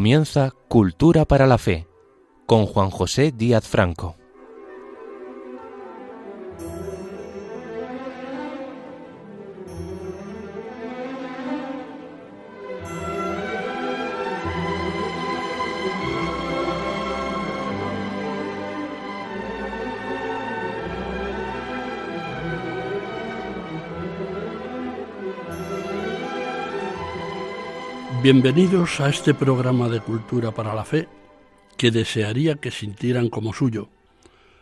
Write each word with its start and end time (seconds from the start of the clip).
Comienza 0.00 0.54
Cultura 0.70 1.26
para 1.26 1.46
la 1.46 1.58
Fe 1.58 1.86
con 2.46 2.64
Juan 2.64 2.88
José 2.88 3.32
Díaz 3.36 3.68
Franco. 3.68 4.19
Bienvenidos 28.22 29.00
a 29.00 29.08
este 29.08 29.32
programa 29.32 29.88
de 29.88 30.00
Cultura 30.00 30.50
para 30.50 30.74
la 30.74 30.84
Fe 30.84 31.08
que 31.78 31.90
desearía 31.90 32.56
que 32.56 32.70
sintieran 32.70 33.30
como 33.30 33.54
suyo, 33.54 33.88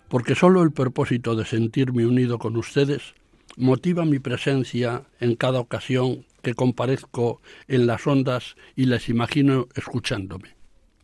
porque 0.07 0.37
solo 0.37 0.63
el 0.63 0.71
propósito 0.71 1.35
de 1.35 1.45
sentirme 1.45 2.07
unido 2.07 2.39
con 2.39 2.57
ustedes 2.57 3.15
motiva 3.57 4.05
mi 4.05 4.21
presencia 4.21 5.03
en 5.19 5.35
cada 5.35 5.59
ocasión 5.59 6.25
que 6.41 6.55
comparezco 6.55 7.41
en 7.67 7.89
las 7.89 8.07
ondas 8.07 8.55
y 8.77 8.87
les 8.87 9.09
imagino 9.09 9.67
escuchándome. 9.75 10.55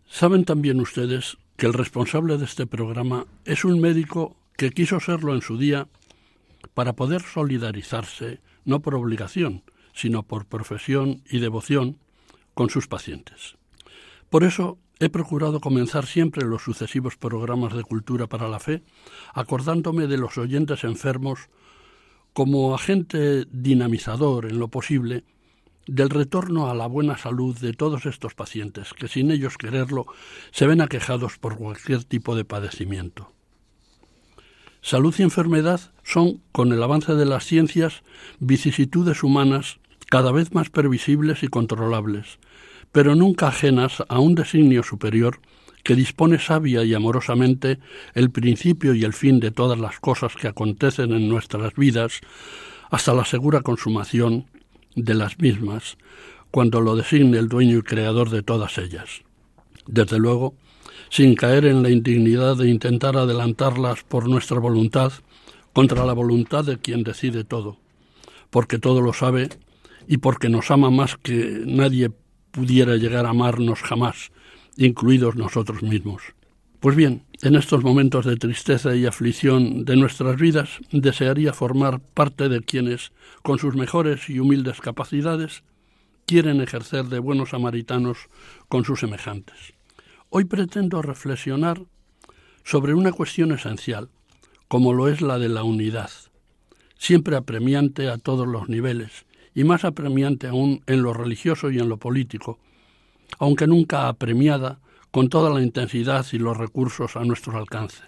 Saben 0.08 0.44
también 0.44 0.80
ustedes 0.80 1.38
que 1.56 1.66
el 1.66 1.72
responsable 1.72 2.38
de 2.38 2.44
este 2.44 2.68
programa 2.68 3.26
es 3.44 3.64
un 3.64 3.80
médico 3.80 4.36
que 4.56 4.70
quiso 4.70 5.00
serlo 5.00 5.34
en 5.34 5.42
su 5.42 5.58
día 5.58 5.88
para 6.72 6.92
poder 6.92 7.22
solidarizarse, 7.22 8.38
no 8.64 8.78
por 8.78 8.94
obligación, 8.94 9.64
sino 9.92 10.22
por 10.22 10.46
profesión 10.46 11.24
y 11.28 11.40
devoción, 11.40 11.98
con 12.54 12.70
sus 12.70 12.86
pacientes. 12.86 13.56
Por 14.30 14.44
eso 14.44 14.78
he 15.00 15.08
procurado 15.10 15.60
comenzar 15.60 16.06
siempre 16.06 16.44
los 16.44 16.62
sucesivos 16.62 17.16
programas 17.16 17.74
de 17.74 17.82
cultura 17.82 18.26
para 18.26 18.48
la 18.48 18.60
fe 18.60 18.82
acordándome 19.34 20.06
de 20.06 20.18
los 20.18 20.38
oyentes 20.38 20.84
enfermos 20.84 21.48
como 22.32 22.74
agente 22.74 23.44
dinamizador 23.50 24.46
en 24.46 24.58
lo 24.58 24.68
posible 24.68 25.24
del 25.86 26.10
retorno 26.10 26.70
a 26.70 26.74
la 26.74 26.86
buena 26.86 27.18
salud 27.18 27.58
de 27.58 27.74
todos 27.74 28.06
estos 28.06 28.34
pacientes 28.34 28.94
que 28.94 29.08
sin 29.08 29.30
ellos 29.30 29.58
quererlo 29.58 30.06
se 30.50 30.66
ven 30.66 30.80
aquejados 30.80 31.38
por 31.38 31.56
cualquier 31.56 32.04
tipo 32.04 32.34
de 32.34 32.44
padecimiento. 32.44 33.32
Salud 34.80 35.14
y 35.18 35.22
enfermedad 35.22 35.80
son, 36.02 36.42
con 36.52 36.72
el 36.72 36.82
avance 36.82 37.14
de 37.14 37.24
las 37.24 37.44
ciencias, 37.44 38.02
vicisitudes 38.38 39.22
humanas 39.22 39.78
cada 40.08 40.32
vez 40.32 40.52
más 40.52 40.70
previsibles 40.70 41.42
y 41.42 41.48
controlables, 41.48 42.38
pero 42.92 43.14
nunca 43.14 43.48
ajenas 43.48 44.02
a 44.08 44.18
un 44.20 44.34
designio 44.34 44.82
superior 44.82 45.40
que 45.82 45.94
dispone 45.94 46.38
sabia 46.38 46.82
y 46.82 46.94
amorosamente 46.94 47.78
el 48.14 48.30
principio 48.30 48.94
y 48.94 49.04
el 49.04 49.12
fin 49.12 49.38
de 49.38 49.50
todas 49.50 49.78
las 49.78 50.00
cosas 50.00 50.34
que 50.34 50.48
acontecen 50.48 51.12
en 51.12 51.28
nuestras 51.28 51.74
vidas, 51.74 52.20
hasta 52.90 53.12
la 53.14 53.24
segura 53.24 53.60
consumación 53.60 54.46
de 54.96 55.14
las 55.14 55.38
mismas, 55.38 55.98
cuando 56.50 56.80
lo 56.80 56.96
designe 56.96 57.38
el 57.38 57.48
dueño 57.48 57.78
y 57.78 57.82
creador 57.82 58.30
de 58.30 58.42
todas 58.42 58.78
ellas. 58.78 59.22
Desde 59.86 60.18
luego, 60.18 60.54
sin 61.10 61.34
caer 61.34 61.66
en 61.66 61.82
la 61.82 61.90
indignidad 61.90 62.56
de 62.56 62.68
intentar 62.68 63.16
adelantarlas 63.16 64.04
por 64.04 64.28
nuestra 64.28 64.58
voluntad, 64.58 65.12
contra 65.72 66.06
la 66.06 66.12
voluntad 66.12 66.64
de 66.64 66.78
quien 66.78 67.02
decide 67.02 67.44
todo, 67.44 67.76
porque 68.50 68.78
todo 68.78 69.00
lo 69.00 69.12
sabe 69.12 69.48
y 70.06 70.18
porque 70.18 70.48
nos 70.48 70.70
ama 70.70 70.90
más 70.90 71.16
que 71.16 71.62
nadie 71.66 72.10
pudiera 72.50 72.96
llegar 72.96 73.26
a 73.26 73.30
amarnos 73.30 73.80
jamás, 73.80 74.30
incluidos 74.76 75.36
nosotros 75.36 75.82
mismos. 75.82 76.22
Pues 76.80 76.96
bien, 76.96 77.24
en 77.42 77.56
estos 77.56 77.82
momentos 77.82 78.26
de 78.26 78.36
tristeza 78.36 78.94
y 78.94 79.06
aflicción 79.06 79.84
de 79.84 79.96
nuestras 79.96 80.36
vidas, 80.36 80.68
desearía 80.92 81.54
formar 81.54 82.00
parte 82.00 82.48
de 82.48 82.60
quienes, 82.60 83.12
con 83.42 83.58
sus 83.58 83.74
mejores 83.74 84.28
y 84.28 84.38
humildes 84.38 84.80
capacidades, 84.80 85.62
quieren 86.26 86.60
ejercer 86.60 87.06
de 87.06 87.18
buenos 87.18 87.50
samaritanos 87.50 88.28
con 88.68 88.84
sus 88.84 89.00
semejantes. 89.00 89.72
Hoy 90.28 90.44
pretendo 90.44 91.00
reflexionar 91.00 91.80
sobre 92.64 92.94
una 92.94 93.12
cuestión 93.12 93.52
esencial, 93.52 94.10
como 94.68 94.92
lo 94.92 95.08
es 95.08 95.20
la 95.20 95.38
de 95.38 95.48
la 95.48 95.62
unidad, 95.62 96.10
siempre 96.98 97.36
apremiante 97.36 98.08
a 98.08 98.18
todos 98.18 98.46
los 98.46 98.68
niveles 98.68 99.26
y 99.54 99.64
más 99.64 99.84
apremiante 99.84 100.48
aún 100.48 100.82
en 100.86 101.02
lo 101.02 101.12
religioso 101.12 101.70
y 101.70 101.78
en 101.78 101.88
lo 101.88 101.96
político, 101.96 102.58
aunque 103.38 103.66
nunca 103.66 104.08
apremiada 104.08 104.80
con 105.10 105.28
toda 105.28 105.48
la 105.50 105.62
intensidad 105.62 106.26
y 106.32 106.38
los 106.38 106.56
recursos 106.56 107.16
a 107.16 107.24
nuestro 107.24 107.56
alcance. 107.56 108.02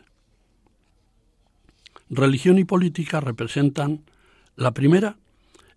Religión 2.11 2.59
y 2.59 2.65
política 2.65 3.21
representan, 3.21 4.05
la 4.57 4.73
primera, 4.73 5.17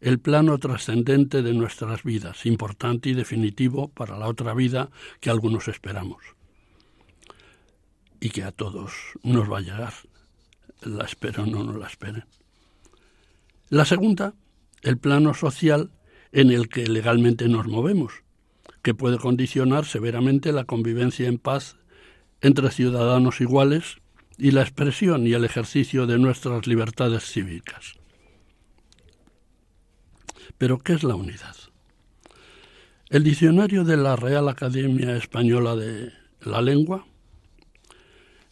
el 0.01 0.19
plano 0.19 0.57
trascendente 0.57 1.41
de 1.41 1.53
nuestras 1.53 2.03
vidas, 2.03 2.45
importante 2.45 3.09
y 3.09 3.13
definitivo 3.13 3.89
para 3.89 4.17
la 4.17 4.27
otra 4.27 4.53
vida 4.53 4.89
que 5.19 5.29
algunos 5.29 5.67
esperamos 5.67 6.23
y 8.19 8.29
que 8.29 8.43
a 8.43 8.51
todos 8.51 8.93
nos 9.23 9.51
va 9.51 9.59
a 9.59 9.61
llegar. 9.61 9.93
La 10.81 11.03
espero 11.03 11.43
o 11.43 11.45
no 11.45 11.77
la 11.77 11.87
esperen. 11.87 12.25
La 13.69 13.85
segunda, 13.85 14.33
el 14.81 14.97
plano 14.97 15.33
social 15.33 15.91
en 16.31 16.51
el 16.51 16.69
que 16.69 16.87
legalmente 16.87 17.47
nos 17.47 17.67
movemos, 17.67 18.23
que 18.81 18.93
puede 18.93 19.17
condicionar 19.17 19.85
severamente 19.85 20.51
la 20.51 20.65
convivencia 20.65 21.27
en 21.27 21.37
paz 21.37 21.77
entre 22.41 22.71
ciudadanos 22.71 23.41
iguales 23.41 23.97
y 24.37 24.51
la 24.51 24.61
expresión 24.61 25.27
y 25.27 25.33
el 25.33 25.43
ejercicio 25.43 26.07
de 26.07 26.17
nuestras 26.17 26.65
libertades 26.67 27.23
cívicas. 27.25 27.95
Pero, 30.57 30.77
¿qué 30.77 30.93
es 30.93 31.03
la 31.03 31.15
unidad? 31.15 31.55
El 33.09 33.23
diccionario 33.23 33.83
de 33.83 33.97
la 33.97 34.15
Real 34.15 34.47
Academia 34.49 35.15
Española 35.17 35.75
de 35.75 36.11
la 36.41 36.61
Lengua 36.61 37.05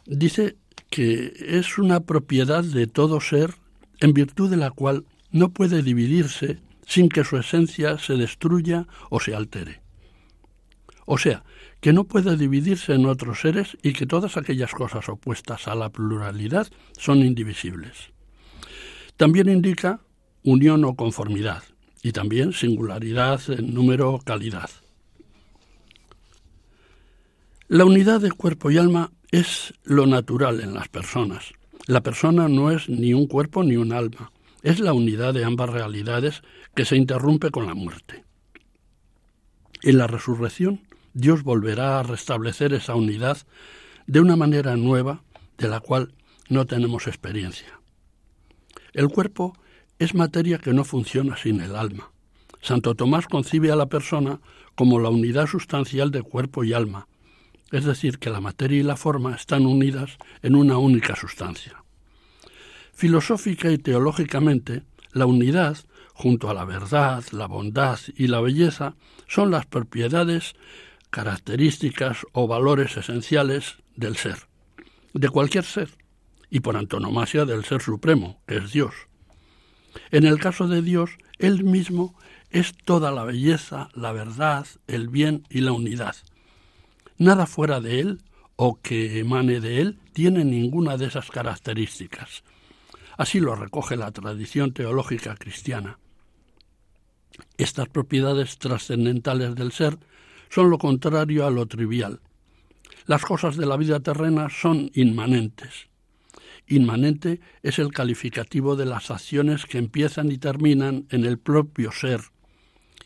dice 0.04 0.56
que 0.90 1.32
es 1.38 1.78
una 1.78 2.00
propiedad 2.00 2.64
de 2.64 2.86
todo 2.86 3.20
ser 3.20 3.54
en 4.00 4.14
virtud 4.14 4.50
de 4.50 4.56
la 4.56 4.70
cual 4.70 5.04
no 5.38 5.50
puede 5.50 5.82
dividirse 5.82 6.58
sin 6.86 7.08
que 7.08 7.24
su 7.24 7.36
esencia 7.36 7.98
se 7.98 8.16
destruya 8.16 8.86
o 9.10 9.20
se 9.20 9.34
altere. 9.34 9.80
O 11.06 11.16
sea, 11.18 11.44
que 11.80 11.92
no 11.92 12.04
puede 12.04 12.36
dividirse 12.36 12.94
en 12.94 13.06
otros 13.06 13.40
seres 13.40 13.76
y 13.82 13.92
que 13.92 14.06
todas 14.06 14.36
aquellas 14.36 14.72
cosas 14.72 15.08
opuestas 15.08 15.68
a 15.68 15.74
la 15.74 15.90
pluralidad 15.90 16.66
son 16.98 17.18
indivisibles. 17.18 18.10
También 19.16 19.48
indica 19.48 20.00
unión 20.42 20.84
o 20.84 20.94
conformidad 20.94 21.62
y 22.02 22.12
también 22.12 22.52
singularidad 22.52 23.40
en 23.48 23.74
número 23.74 24.12
o 24.12 24.18
calidad. 24.18 24.70
La 27.68 27.84
unidad 27.84 28.20
de 28.20 28.32
cuerpo 28.32 28.70
y 28.70 28.78
alma 28.78 29.12
es 29.30 29.74
lo 29.84 30.06
natural 30.06 30.60
en 30.60 30.74
las 30.74 30.88
personas. 30.88 31.52
La 31.86 32.02
persona 32.02 32.48
no 32.48 32.70
es 32.70 32.88
ni 32.88 33.12
un 33.12 33.26
cuerpo 33.26 33.62
ni 33.62 33.76
un 33.76 33.92
alma 33.92 34.30
es 34.62 34.80
la 34.80 34.92
unidad 34.92 35.34
de 35.34 35.44
ambas 35.44 35.70
realidades 35.70 36.42
que 36.74 36.84
se 36.84 36.96
interrumpe 36.96 37.50
con 37.50 37.66
la 37.66 37.74
muerte. 37.74 38.24
En 39.82 39.98
la 39.98 40.06
resurrección, 40.06 40.80
Dios 41.14 41.42
volverá 41.42 42.00
a 42.00 42.02
restablecer 42.02 42.72
esa 42.72 42.94
unidad 42.94 43.38
de 44.06 44.20
una 44.20 44.36
manera 44.36 44.76
nueva 44.76 45.22
de 45.56 45.68
la 45.68 45.80
cual 45.80 46.14
no 46.48 46.66
tenemos 46.66 47.06
experiencia. 47.06 47.80
El 48.92 49.08
cuerpo 49.08 49.56
es 49.98 50.14
materia 50.14 50.58
que 50.58 50.72
no 50.72 50.84
funciona 50.84 51.36
sin 51.36 51.60
el 51.60 51.76
alma. 51.76 52.10
Santo 52.60 52.94
Tomás 52.94 53.26
concibe 53.26 53.70
a 53.70 53.76
la 53.76 53.86
persona 53.86 54.40
como 54.74 54.98
la 54.98 55.10
unidad 55.10 55.46
sustancial 55.46 56.10
de 56.10 56.22
cuerpo 56.22 56.64
y 56.64 56.72
alma, 56.72 57.06
es 57.70 57.84
decir, 57.84 58.18
que 58.18 58.30
la 58.30 58.40
materia 58.40 58.80
y 58.80 58.82
la 58.82 58.96
forma 58.96 59.34
están 59.34 59.66
unidas 59.66 60.16
en 60.42 60.54
una 60.54 60.78
única 60.78 61.14
sustancia. 61.16 61.84
Filosófica 62.98 63.70
y 63.70 63.78
teológicamente, 63.78 64.82
la 65.12 65.24
unidad, 65.24 65.76
junto 66.14 66.50
a 66.50 66.52
la 66.52 66.64
verdad, 66.64 67.22
la 67.30 67.46
bondad 67.46 67.96
y 68.16 68.26
la 68.26 68.40
belleza, 68.40 68.96
son 69.28 69.52
las 69.52 69.66
propiedades, 69.66 70.56
características 71.10 72.26
o 72.32 72.48
valores 72.48 72.96
esenciales 72.96 73.76
del 73.94 74.16
ser, 74.16 74.48
de 75.14 75.28
cualquier 75.28 75.62
ser, 75.62 75.90
y 76.50 76.58
por 76.58 76.76
antonomasia 76.76 77.44
del 77.44 77.64
Ser 77.64 77.82
Supremo, 77.82 78.40
que 78.48 78.56
es 78.56 78.72
Dios. 78.72 78.94
En 80.10 80.26
el 80.26 80.40
caso 80.40 80.66
de 80.66 80.82
Dios, 80.82 81.10
Él 81.38 81.62
mismo 81.62 82.18
es 82.50 82.76
toda 82.84 83.12
la 83.12 83.22
belleza, 83.22 83.90
la 83.94 84.10
verdad, 84.10 84.66
el 84.88 85.06
bien 85.06 85.44
y 85.48 85.60
la 85.60 85.70
unidad. 85.70 86.16
Nada 87.16 87.46
fuera 87.46 87.80
de 87.80 88.00
Él 88.00 88.22
o 88.56 88.80
que 88.80 89.20
emane 89.20 89.60
de 89.60 89.82
Él 89.82 90.00
tiene 90.12 90.44
ninguna 90.44 90.96
de 90.96 91.06
esas 91.06 91.30
características. 91.30 92.42
Así 93.18 93.40
lo 93.40 93.56
recoge 93.56 93.96
la 93.96 94.12
tradición 94.12 94.72
teológica 94.72 95.34
cristiana. 95.34 95.98
Estas 97.56 97.88
propiedades 97.88 98.58
trascendentales 98.58 99.56
del 99.56 99.72
ser 99.72 99.98
son 100.48 100.70
lo 100.70 100.78
contrario 100.78 101.44
a 101.44 101.50
lo 101.50 101.66
trivial. 101.66 102.20
Las 103.06 103.24
cosas 103.24 103.56
de 103.56 103.66
la 103.66 103.76
vida 103.76 103.98
terrena 103.98 104.48
son 104.50 104.92
inmanentes. 104.94 105.88
Inmanente 106.68 107.40
es 107.64 107.80
el 107.80 107.92
calificativo 107.92 108.76
de 108.76 108.86
las 108.86 109.10
acciones 109.10 109.66
que 109.66 109.78
empiezan 109.78 110.30
y 110.30 110.38
terminan 110.38 111.06
en 111.10 111.24
el 111.24 111.38
propio 111.38 111.90
ser 111.90 112.20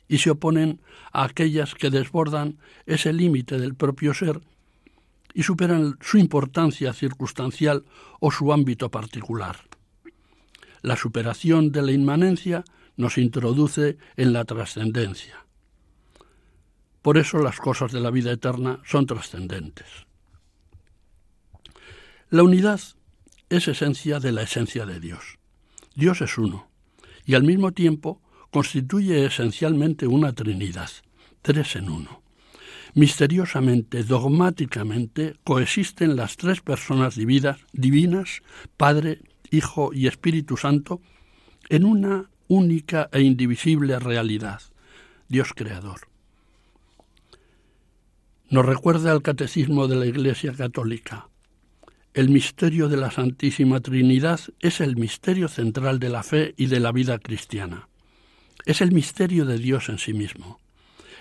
y 0.09 0.19
se 0.19 0.31
oponen 0.31 0.82
a 1.12 1.25
aquellas 1.25 1.75
que 1.75 1.88
desbordan 1.88 2.59
ese 2.85 3.14
límite 3.14 3.59
del 3.59 3.75
propio 3.76 4.12
ser 4.12 4.43
y 5.32 5.44
superan 5.44 5.97
su 6.03 6.19
importancia 6.19 6.93
circunstancial 6.93 7.87
o 8.20 8.31
su 8.31 8.53
ámbito 8.53 8.91
particular. 8.91 9.72
La 10.82 10.96
superación 10.96 11.73
de 11.73 11.82
la 11.82 11.93
inmanencia 11.93 12.64
nos 12.96 13.19
introduce 13.19 13.99
en 14.17 14.32
la 14.32 14.44
trascendencia. 14.44 15.46
Por 17.00 17.19
eso 17.19 17.38
las 17.38 17.58
cosas 17.58 17.93
de 17.93 18.00
la 18.00 18.11
vida 18.11 18.32
eterna 18.32 18.81
son 18.84 19.06
trascendentes. 19.06 19.87
La 22.31 22.43
unidad 22.43 22.81
es 23.49 23.69
esencia 23.69 24.20
de 24.20 24.32
la 24.32 24.43
esencia 24.43 24.87
de 24.87 25.00
Dios. 25.00 25.38
Dios 25.94 26.20
es 26.20 26.38
uno 26.38 26.70
y 27.25 27.35
al 27.35 27.43
mismo 27.43 27.73
tiempo 27.73 28.23
constituye 28.50 29.25
esencialmente 29.25 30.06
una 30.06 30.32
Trinidad, 30.32 30.90
tres 31.43 31.76
en 31.76 31.90
uno. 31.90 32.23
Misteriosamente, 32.94 34.05
dogmáticamente, 34.05 35.37
coexisten 35.44 36.14
las 36.14 36.37
tres 36.37 36.61
personas 36.61 37.17
divinas, 37.17 37.58
divinas, 37.73 38.43
Padre, 38.76 39.20
Hijo 39.52 39.90
y 39.93 40.06
Espíritu 40.06 40.56
Santo, 40.56 41.00
en 41.69 41.84
una 41.84 42.31
única 42.49 43.08
e 43.12 43.20
indivisible 43.20 43.99
realidad, 43.99 44.62
Dios 45.28 45.52
Creador. 45.54 46.00
Nos 48.49 48.66
recuerda 48.66 49.12
el 49.12 49.22
Catecismo 49.22 49.88
de 49.88 49.96
la 49.96 50.06
Iglesia 50.06 50.52
Católica. 50.52 51.28
El 52.14 52.28
misterio 52.28 52.88
de 52.88 52.96
la 52.96 53.10
Santísima 53.10 53.81
Trinidad 53.81 54.40
es 54.60 54.81
el 54.81 54.96
misterio 54.96 55.49
central 55.49 55.99
de 55.99 56.10
la 56.10 56.22
fe 56.22 56.54
y 56.56 56.66
de 56.66 56.81
la 56.81 56.93
vida 56.93 57.19
cristiana. 57.19 57.88
Es 58.66 58.81
el 58.81 58.93
misterio 58.93 59.44
de 59.44 59.58
Dios 59.58 59.88
en 59.88 59.99
sí 59.99 60.12
mismo. 60.12 60.60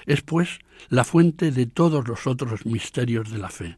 Es, 0.05 0.21
pues, 0.21 0.59
la 0.89 1.03
fuente 1.03 1.51
de 1.51 1.65
todos 1.65 2.07
los 2.07 2.27
otros 2.27 2.65
misterios 2.65 3.29
de 3.29 3.37
la 3.37 3.49
fe. 3.49 3.77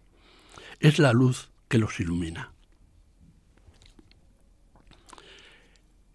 Es 0.79 0.97
la 0.99 1.13
luz 1.13 1.51
que 1.67 1.77
los 1.77 1.99
ilumina. 1.99 2.52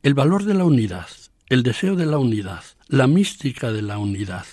El 0.01 0.15
valor 0.15 0.45
de 0.45 0.55
la 0.55 0.65
unidad, 0.65 1.09
el 1.49 1.65
deseo 1.65 1.97
de 1.97 2.07
la 2.07 2.19
unidad, 2.19 2.63
la 2.87 3.09
mística 3.09 3.73
de 3.73 3.83
la 3.83 3.99
unidad, 3.99 4.47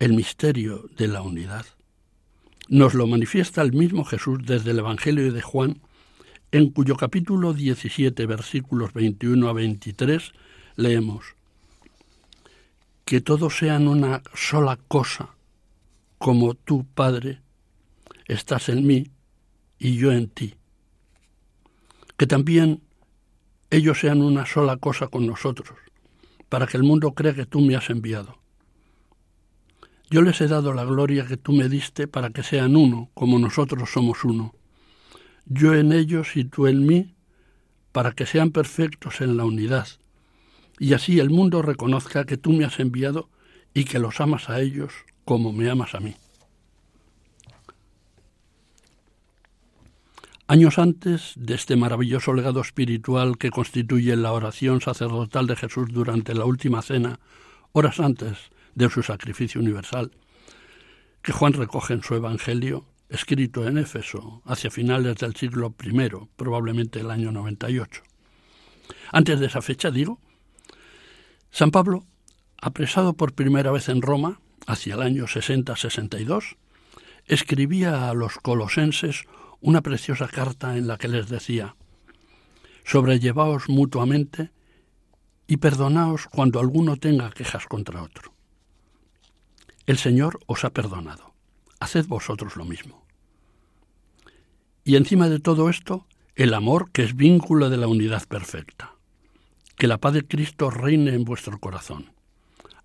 el 0.00 0.14
misterio 0.14 0.90
de 0.96 1.06
la 1.06 1.22
unidad, 1.22 1.64
nos 2.68 2.94
lo 2.94 3.06
manifiesta 3.06 3.62
el 3.62 3.72
mismo 3.72 4.04
Jesús 4.04 4.40
desde 4.44 4.72
el 4.72 4.80
Evangelio 4.80 5.32
de 5.32 5.40
Juan, 5.42 5.80
en 6.50 6.70
cuyo 6.70 6.96
capítulo 6.96 7.52
17, 7.52 8.26
versículos 8.26 8.92
21 8.94 9.48
a 9.48 9.52
23, 9.52 10.32
leemos, 10.74 11.24
que 13.04 13.20
todos 13.20 13.56
sean 13.56 13.86
una 13.86 14.22
sola 14.34 14.76
cosa, 14.88 15.36
como 16.18 16.54
tú, 16.54 16.84
Padre, 16.96 17.42
estás 18.26 18.68
en 18.70 18.84
mí 18.86 19.06
y 19.78 19.96
yo 19.98 20.10
en 20.10 20.28
ti. 20.28 20.56
Que 22.16 22.26
también 22.26 22.80
ellos 23.74 23.98
sean 23.98 24.22
una 24.22 24.46
sola 24.46 24.76
cosa 24.76 25.08
con 25.08 25.26
nosotros, 25.26 25.76
para 26.48 26.66
que 26.66 26.76
el 26.76 26.84
mundo 26.84 27.12
crea 27.12 27.34
que 27.34 27.44
tú 27.44 27.60
me 27.60 27.74
has 27.74 27.90
enviado. 27.90 28.38
Yo 30.10 30.22
les 30.22 30.40
he 30.40 30.46
dado 30.46 30.72
la 30.74 30.84
gloria 30.84 31.26
que 31.26 31.36
tú 31.36 31.52
me 31.52 31.68
diste 31.68 32.06
para 32.06 32.30
que 32.30 32.44
sean 32.44 32.76
uno, 32.76 33.10
como 33.14 33.38
nosotros 33.38 33.90
somos 33.90 34.24
uno. 34.24 34.54
Yo 35.46 35.74
en 35.74 35.92
ellos 35.92 36.36
y 36.36 36.44
tú 36.44 36.68
en 36.68 36.86
mí, 36.86 37.14
para 37.90 38.12
que 38.12 38.26
sean 38.26 38.52
perfectos 38.52 39.20
en 39.20 39.36
la 39.36 39.44
unidad, 39.44 39.88
y 40.78 40.92
así 40.92 41.18
el 41.18 41.30
mundo 41.30 41.60
reconozca 41.60 42.26
que 42.26 42.36
tú 42.36 42.52
me 42.52 42.64
has 42.64 42.78
enviado 42.78 43.28
y 43.72 43.84
que 43.84 43.98
los 43.98 44.20
amas 44.20 44.50
a 44.50 44.60
ellos 44.60 44.92
como 45.24 45.52
me 45.52 45.68
amas 45.68 45.96
a 45.96 46.00
mí. 46.00 46.14
Años 50.46 50.78
antes 50.78 51.32
de 51.36 51.54
este 51.54 51.74
maravilloso 51.74 52.34
legado 52.34 52.60
espiritual 52.60 53.38
que 53.38 53.48
constituye 53.48 54.14
la 54.14 54.32
oración 54.32 54.82
sacerdotal 54.82 55.46
de 55.46 55.56
Jesús 55.56 55.88
durante 55.90 56.34
la 56.34 56.44
última 56.44 56.82
cena, 56.82 57.18
horas 57.72 57.98
antes 57.98 58.50
de 58.74 58.90
su 58.90 59.02
sacrificio 59.02 59.58
universal, 59.58 60.10
que 61.22 61.32
Juan 61.32 61.54
recoge 61.54 61.94
en 61.94 62.02
su 62.02 62.14
Evangelio, 62.14 62.84
escrito 63.08 63.66
en 63.66 63.78
Éfeso 63.78 64.42
hacia 64.44 64.70
finales 64.70 65.16
del 65.16 65.34
siglo 65.34 65.74
I, 65.82 66.10
probablemente 66.36 67.00
el 67.00 67.10
año 67.10 67.32
98. 67.32 68.02
Antes 69.12 69.40
de 69.40 69.46
esa 69.46 69.62
fecha, 69.62 69.90
digo, 69.90 70.20
San 71.50 71.70
Pablo, 71.70 72.04
apresado 72.60 73.14
por 73.14 73.32
primera 73.32 73.70
vez 73.70 73.88
en 73.88 74.02
Roma, 74.02 74.40
hacia 74.66 74.96
el 74.96 75.00
año 75.00 75.24
60-62, 75.24 76.56
escribía 77.26 78.10
a 78.10 78.14
los 78.14 78.34
colosenses 78.34 79.24
una 79.64 79.80
preciosa 79.80 80.28
carta 80.28 80.76
en 80.76 80.86
la 80.86 80.98
que 80.98 81.08
les 81.08 81.28
decía, 81.28 81.74
sobrellevaos 82.84 83.70
mutuamente 83.70 84.50
y 85.46 85.56
perdonaos 85.56 86.26
cuando 86.26 86.60
alguno 86.60 86.98
tenga 86.98 87.30
quejas 87.30 87.66
contra 87.66 88.02
otro. 88.02 88.34
El 89.86 89.96
Señor 89.96 90.38
os 90.46 90.64
ha 90.64 90.70
perdonado, 90.70 91.34
haced 91.80 92.06
vosotros 92.06 92.56
lo 92.56 92.66
mismo. 92.66 93.06
Y 94.84 94.96
encima 94.96 95.30
de 95.30 95.40
todo 95.40 95.70
esto, 95.70 96.06
el 96.34 96.52
amor 96.52 96.90
que 96.92 97.02
es 97.02 97.16
vínculo 97.16 97.70
de 97.70 97.78
la 97.78 97.88
unidad 97.88 98.28
perfecta 98.28 98.94
que 99.76 99.86
la 99.88 99.98
paz 99.98 100.12
de 100.12 100.26
Cristo 100.26 100.70
reine 100.70 101.14
en 101.14 101.24
vuestro 101.24 101.58
corazón. 101.58 102.12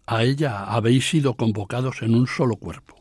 A 0.06 0.24
ella 0.24 0.64
habéis 0.64 1.08
sido 1.08 1.36
convocados 1.36 2.02
en 2.02 2.16
un 2.16 2.26
solo 2.26 2.56
cuerpo. 2.56 2.96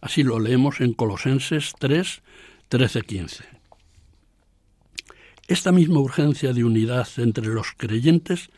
Así 0.00 0.22
lo 0.22 0.38
leemos 0.38 0.80
en 0.80 0.92
Colosenses 0.92 1.72
3, 1.78 2.22
13, 2.68 3.02
15. 3.02 3.44
Esta 5.46 5.70
misma 5.70 6.00
urgencia 6.00 6.52
de 6.52 6.64
unidad 6.64 7.06
entre 7.18 7.46
los 7.46 7.72
creyentes 7.76 8.50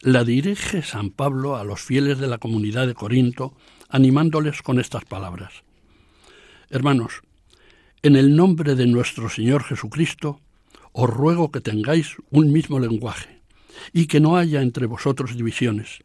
la 0.00 0.24
dirige 0.24 0.82
San 0.82 1.10
Pablo 1.10 1.56
a 1.56 1.64
los 1.64 1.80
fieles 1.80 2.18
de 2.18 2.26
la 2.26 2.38
comunidad 2.38 2.86
de 2.86 2.94
Corinto, 2.94 3.54
animándoles 3.88 4.62
con 4.62 4.80
estas 4.80 5.04
palabras. 5.04 5.52
Hermanos, 6.70 7.20
en 8.02 8.16
el 8.16 8.34
nombre 8.34 8.74
de 8.74 8.86
nuestro 8.86 9.28
Señor 9.28 9.62
Jesucristo, 9.62 10.40
os 10.92 11.08
ruego 11.08 11.52
que 11.52 11.60
tengáis 11.60 12.16
un 12.30 12.50
mismo 12.50 12.80
lenguaje 12.80 13.42
y 13.92 14.06
que 14.06 14.20
no 14.20 14.36
haya 14.36 14.62
entre 14.62 14.86
vosotros 14.86 15.36
divisiones, 15.36 16.02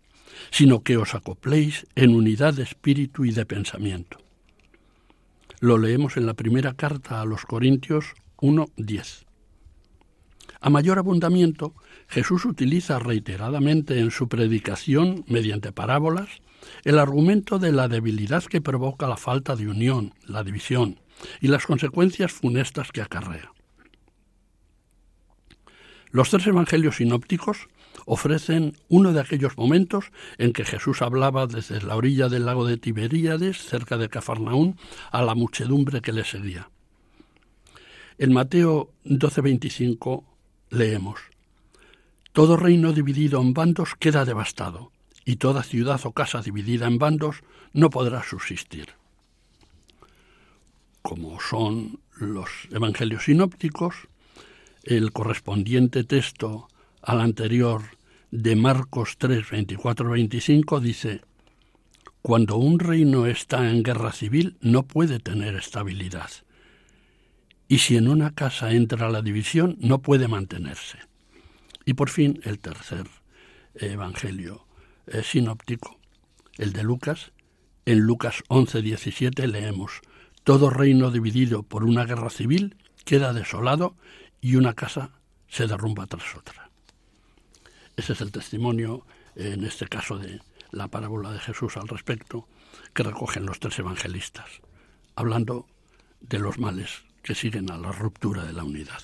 sino 0.51 0.84
que 0.84 0.98
os 0.98 1.16
acopléis 1.16 1.88
en 1.96 2.13
unidad 2.13 2.54
de 2.54 2.63
espíritu 2.63 3.25
y 3.25 3.32
de 3.32 3.46
pensamiento. 3.46 4.26
Lo 5.60 5.80
leemos 5.80 6.18
en 6.18 6.28
la 6.28 6.36
primera 6.36 6.74
carta 6.74 7.20
a 7.20 7.26
los 7.26 7.46
Corintios 7.46 8.14
1.10. 8.38 9.26
A 10.60 10.70
mayor 10.70 11.00
abundamiento, 11.00 11.74
Jesús 12.08 12.46
utiliza 12.46 13.00
reiteradamente 13.00 14.00
en 14.00 14.12
su 14.12 14.28
predicación, 14.28 15.26
mediante 15.28 15.72
parábolas, 15.72 16.30
el 16.84 17.00
argumento 17.00 17.58
de 17.58 17.72
la 17.72 17.88
debilidad 17.88 18.44
que 18.44 18.62
provoca 18.62 19.08
la 19.08 19.18
falta 19.18 19.56
de 19.56 19.68
unión, 19.68 20.14
la 20.26 20.44
división, 20.44 21.00
y 21.42 21.48
las 21.48 21.66
consecuencias 21.66 22.32
funestas 22.32 22.92
que 22.92 23.02
acarrea. 23.02 23.52
Los 26.12 26.30
tres 26.30 26.48
evangelios 26.48 26.98
sinópticos 26.98 27.68
ofrecen 28.08 28.78
uno 28.88 29.12
de 29.12 29.20
aquellos 29.20 29.58
momentos 29.58 30.06
en 30.38 30.54
que 30.54 30.64
Jesús 30.64 31.02
hablaba 31.02 31.46
desde 31.46 31.82
la 31.82 31.98
orilla 31.98 32.30
del 32.30 32.46
lago 32.46 32.66
de 32.66 32.78
Tiberíades, 32.78 33.58
cerca 33.58 33.98
de 33.98 34.08
Cafarnaún, 34.08 34.78
a 35.12 35.22
la 35.22 35.36
muchedumbre 35.36 36.02
que 36.02 36.14
le 36.14 36.24
seguía. 36.24 36.70
En 38.18 38.34
Mateo 38.34 38.94
12:25 39.04 40.24
leemos, 40.70 41.20
Todo 42.32 42.56
reino 42.56 42.94
dividido 42.94 43.42
en 43.42 43.54
bandos 43.54 43.96
queda 44.00 44.24
devastado, 44.24 44.92
y 45.26 45.36
toda 45.36 45.62
ciudad 45.62 46.00
o 46.06 46.14
casa 46.14 46.42
dividida 46.42 46.88
en 46.88 47.00
bandos 47.00 47.44
no 47.74 47.90
podrá 47.90 48.24
subsistir. 48.24 48.88
Como 51.02 51.42
son 51.42 52.00
los 52.16 52.50
evangelios 52.72 53.26
sinópticos, 53.26 54.08
el 54.84 55.12
correspondiente 55.12 56.06
texto 56.06 56.70
al 57.02 57.20
anterior 57.20 57.97
de 58.31 58.55
Marcos 58.55 59.15
3, 59.17 59.50
24, 59.50 60.10
25 60.10 60.79
dice, 60.79 61.22
Cuando 62.22 62.57
un 62.57 62.79
reino 62.79 63.25
está 63.25 63.69
en 63.69 63.84
guerra 63.84 64.12
civil 64.12 64.57
no 64.60 64.84
puede 64.84 65.19
tener 65.19 65.55
estabilidad. 65.55 66.29
Y 67.69 67.79
si 67.79 67.98
en 67.98 68.07
una 68.07 68.34
casa 68.34 68.72
entra 68.72 69.10
la 69.10 69.22
división, 69.22 69.77
no 69.79 70.01
puede 70.01 70.27
mantenerse. 70.27 71.00
Y 71.86 71.93
por 71.93 72.10
fin 72.10 72.39
el 72.43 72.60
tercer 72.60 73.07
evangelio 73.75 74.67
sinóptico, 75.24 76.00
el 76.57 76.74
de 76.74 76.84
Lucas, 76.84 77.31
En 77.86 78.00
Lucas 78.00 78.43
11, 78.50 78.81
17 78.81 79.48
leemos, 79.48 80.01
Todo 80.43 80.69
reino 80.69 81.12
dividido 81.12 81.63
por 81.63 81.86
una 81.86 82.03
guerra 82.03 82.29
civil 82.29 82.75
queda 83.05 83.31
desolado 83.31 83.96
y 84.41 84.57
una 84.57 84.74
casa 84.74 85.12
se 85.48 85.67
derrumba 85.67 86.05
tras 86.07 86.36
otra. 86.36 86.66
Ese 87.98 88.13
es 88.13 88.22
el 88.22 88.32
testimonio, 88.32 89.06
en 89.36 89.63
este 89.66 89.88
caso, 89.88 90.20
de 90.20 90.39
la 90.72 90.88
parábola 90.88 91.32
de 91.32 91.39
Jesús 91.39 91.77
al 91.77 91.88
respecto, 91.88 92.48
que 92.94 93.01
recogen 93.04 93.48
los 93.48 93.60
tres 93.60 93.80
evangelistas, 93.80 94.62
hablando 95.16 95.66
de 96.22 96.38
los 96.38 96.60
males 96.60 97.04
que 97.24 97.34
siguen 97.34 97.72
a 97.72 97.77
la 97.77 97.92
ruptura 97.92 98.46
de 98.46 98.54
la 98.54 98.63
unidad. 98.63 99.01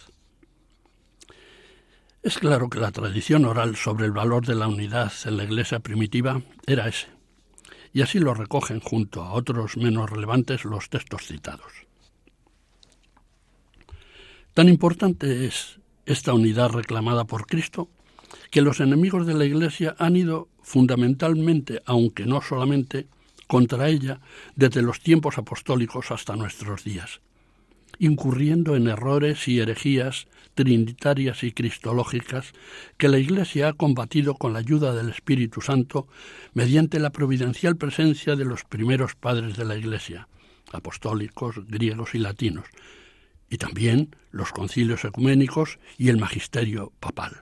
Es 2.22 2.38
claro 2.38 2.70
que 2.70 2.80
la 2.80 2.92
tradición 2.92 3.46
oral 3.46 3.76
sobre 3.76 4.06
el 4.06 4.12
valor 4.12 4.46
de 4.46 4.56
la 4.56 4.68
unidad 4.68 5.12
en 5.26 5.38
la 5.38 5.44
iglesia 5.44 5.80
primitiva 5.80 6.42
era 6.68 6.88
ese, 6.88 7.08
y 7.94 8.02
así 8.02 8.20
lo 8.20 8.36
recogen 8.36 8.80
junto 8.80 9.24
a 9.24 9.34
otros 9.34 9.76
menos 9.76 10.10
relevantes 10.10 10.66
los 10.66 10.90
textos 10.90 11.26
citados. 11.26 11.72
Tan 14.54 14.70
importante 14.70 15.48
es 15.48 15.80
esta 16.06 16.34
unidad 16.34 16.70
reclamada 16.70 17.26
por 17.26 17.48
Cristo 17.48 17.90
que 18.54 18.62
los 18.62 18.80
enemigos 18.82 19.26
de 19.26 19.34
la 19.34 19.46
Iglesia 19.46 19.96
han 19.98 20.16
ido 20.16 20.48
fundamentalmente, 20.62 21.82
aunque 21.88 22.28
no 22.28 22.40
solamente, 22.40 23.08
contra 23.48 23.90
ella 23.90 24.20
desde 24.56 24.84
los 24.84 25.00
tiempos 25.00 25.40
apostólicos 25.40 26.12
hasta 26.12 26.36
nuestros 26.36 26.84
días, 26.84 27.22
incurriendo 27.98 28.76
en 28.76 28.88
errores 28.88 29.48
y 29.48 29.60
herejías 29.60 30.28
trinitarias 30.54 31.44
y 31.44 31.52
cristológicas 31.52 32.54
que 32.98 33.10
la 33.10 33.18
Iglesia 33.18 33.70
ha 33.70 33.74
combatido 33.74 34.36
con 34.36 34.54
la 34.54 34.60
ayuda 34.60 34.94
del 34.94 35.10
Espíritu 35.10 35.62
Santo 35.62 36.08
mediante 36.54 37.00
la 37.00 37.10
providencial 37.10 37.76
presencia 37.76 38.36
de 38.36 38.46
los 38.46 38.66
primeros 38.66 39.16
padres 39.16 39.58
de 39.58 39.66
la 39.66 39.78
Iglesia, 39.78 40.28
apostólicos, 40.72 41.56
griegos 41.68 42.14
y 42.14 42.20
latinos, 42.20 42.66
y 43.50 43.58
también 43.58 44.16
los 44.30 44.52
concilios 44.52 45.06
ecuménicos 45.06 45.80
y 45.98 46.10
el 46.10 46.18
magisterio 46.18 46.94
papal. 47.00 47.42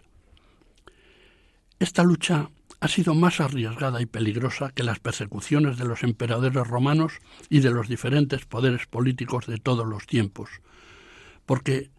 Esta 1.82 2.04
lucha 2.04 2.52
ha 2.80 2.88
sido 2.88 3.16
más 3.16 3.42
arriesgada 3.42 4.04
y 4.04 4.06
peligrosa 4.06 4.70
que 4.70 4.84
las 4.84 5.00
persecuciones 5.00 5.80
de 5.80 5.86
los 5.86 6.04
emperadores 6.04 6.68
romanos 6.68 7.14
y 7.50 7.62
de 7.62 7.72
los 7.72 7.88
diferentes 7.88 8.46
poderes 8.46 8.86
políticos 8.86 9.48
de 9.48 9.58
todos 9.58 9.88
los 9.88 10.06
tiempos, 10.06 10.52
porque 11.48 11.90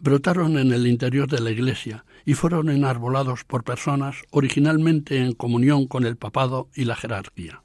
brotaron 0.00 0.56
en 0.56 0.72
el 0.72 0.86
interior 0.86 1.28
de 1.28 1.42
la 1.42 1.50
Iglesia 1.50 2.06
y 2.24 2.32
fueron 2.32 2.70
enarbolados 2.70 3.44
por 3.44 3.64
personas 3.64 4.16
originalmente 4.30 5.18
en 5.18 5.34
comunión 5.34 5.86
con 5.86 6.06
el 6.06 6.16
papado 6.16 6.70
y 6.74 6.86
la 6.86 6.96
jerarquía. 6.96 7.60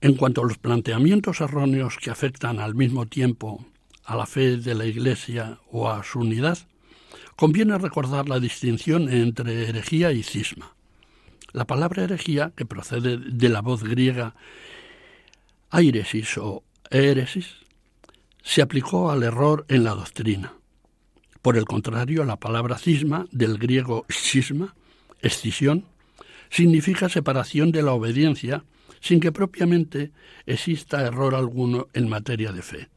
En 0.00 0.16
cuanto 0.16 0.40
a 0.40 0.48
los 0.48 0.58
planteamientos 0.58 1.40
erróneos 1.40 1.96
que 1.96 2.10
afectan 2.10 2.58
al 2.58 2.74
mismo 2.74 3.06
tiempo 3.06 3.64
a 4.02 4.16
la 4.16 4.26
fe 4.26 4.56
de 4.56 4.74
la 4.74 4.86
Iglesia 4.86 5.60
o 5.70 5.88
a 5.88 6.02
su 6.02 6.18
unidad, 6.18 6.58
Conviene 7.36 7.78
recordar 7.78 8.28
la 8.28 8.40
distinción 8.40 9.08
entre 9.08 9.68
herejía 9.68 10.12
y 10.12 10.22
cisma. 10.22 10.74
La 11.52 11.66
palabra 11.66 12.04
herejía, 12.04 12.52
que 12.56 12.66
procede 12.66 13.16
de 13.18 13.48
la 13.48 13.60
voz 13.60 13.82
griega 13.82 14.34
airesis 15.70 16.38
o 16.38 16.62
éresis, 16.90 17.56
se 18.42 18.62
aplicó 18.62 19.10
al 19.10 19.22
error 19.22 19.64
en 19.68 19.84
la 19.84 19.94
doctrina. 19.94 20.54
Por 21.42 21.56
el 21.56 21.64
contrario, 21.64 22.24
la 22.24 22.36
palabra 22.36 22.78
cisma, 22.78 23.26
del 23.30 23.58
griego 23.58 24.04
schisma, 24.10 24.74
escisión, 25.22 25.84
significa 26.50 27.08
separación 27.08 27.72
de 27.72 27.82
la 27.82 27.92
obediencia 27.92 28.64
sin 29.00 29.20
que 29.20 29.32
propiamente 29.32 30.12
exista 30.46 31.06
error 31.06 31.34
alguno 31.34 31.88
en 31.94 32.08
materia 32.08 32.52
de 32.52 32.62
fe. 32.62 32.88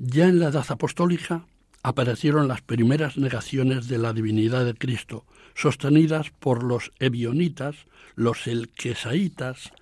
Ya 0.00 0.28
en 0.28 0.38
la 0.38 0.50
edad 0.50 0.64
apostólica 0.68 1.44
aparecieron 1.82 2.46
las 2.46 2.62
primeras 2.62 3.16
negaciones 3.16 3.88
de 3.88 3.98
la 3.98 4.12
divinidad 4.12 4.64
de 4.64 4.74
Cristo, 4.74 5.26
sostenidas 5.56 6.30
por 6.30 6.62
los 6.62 6.92
ebionitas, 7.00 7.74
los 8.14 8.46
elquesaitas, 8.46 9.72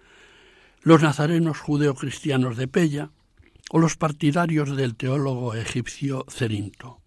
los 0.80 1.02
nazarenos 1.02 1.60
judeocristianos 1.60 2.56
de 2.56 2.66
Pella 2.66 3.10
o 3.68 3.78
los 3.78 3.98
partidarios 3.98 4.74
del 4.74 4.96
teólogo 4.96 5.54
egipcio 5.54 6.24
Cerinto. 6.30 7.02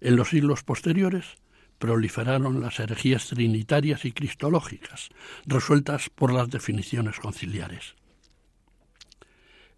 En 0.00 0.14
los 0.14 0.28
siglos 0.28 0.62
posteriores 0.62 1.38
proliferaron 1.80 2.60
las 2.60 2.78
herejías 2.78 3.26
trinitarias 3.30 4.04
y 4.04 4.12
cristológicas, 4.12 5.08
resueltas 5.44 6.08
por 6.08 6.32
las 6.32 6.50
definiciones 6.50 7.18
conciliares. 7.18 7.96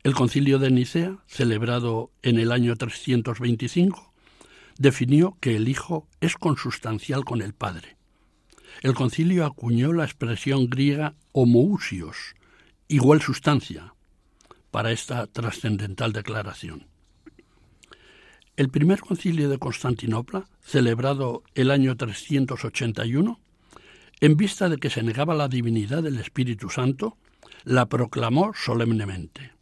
El 0.03 0.15
concilio 0.15 0.59
de 0.59 0.71
Nicea, 0.71 1.19
celebrado 1.27 2.11
en 2.23 2.39
el 2.39 2.53
año 2.53 2.75
325, 2.75 4.15
definió 4.79 5.37
que 5.41 5.57
el 5.57 5.69
Hijo 5.69 6.09
es 6.23 6.37
consustancial 6.37 7.27
con 7.27 7.43
el 7.43 7.53
Padre. 7.53 7.99
El 8.81 8.95
concilio 8.95 9.45
acuñó 9.45 9.93
la 9.93 10.05
expresión 10.05 10.71
griega 10.71 11.17
homoousios, 11.33 12.35
igual 12.89 13.21
sustancia, 13.21 13.93
para 14.71 14.91
esta 14.91 15.27
trascendental 15.27 16.15
declaración. 16.15 16.87
El 18.57 18.71
primer 18.71 19.01
concilio 19.01 19.51
de 19.51 19.59
Constantinopla, 19.59 20.47
celebrado 20.63 21.43
el 21.55 21.71
año 21.71 21.95
381, 21.99 23.39
en 24.23 24.37
vista 24.39 24.71
de 24.71 24.79
que 24.79 24.89
se 24.89 25.03
negaba 25.03 25.35
la 25.35 25.49
divinidad 25.49 26.03
del 26.03 26.19
Espíritu 26.19 26.71
Santo, 26.71 27.19
la 27.65 27.87
proclamó 27.87 28.53
solemnemente. 28.55 29.60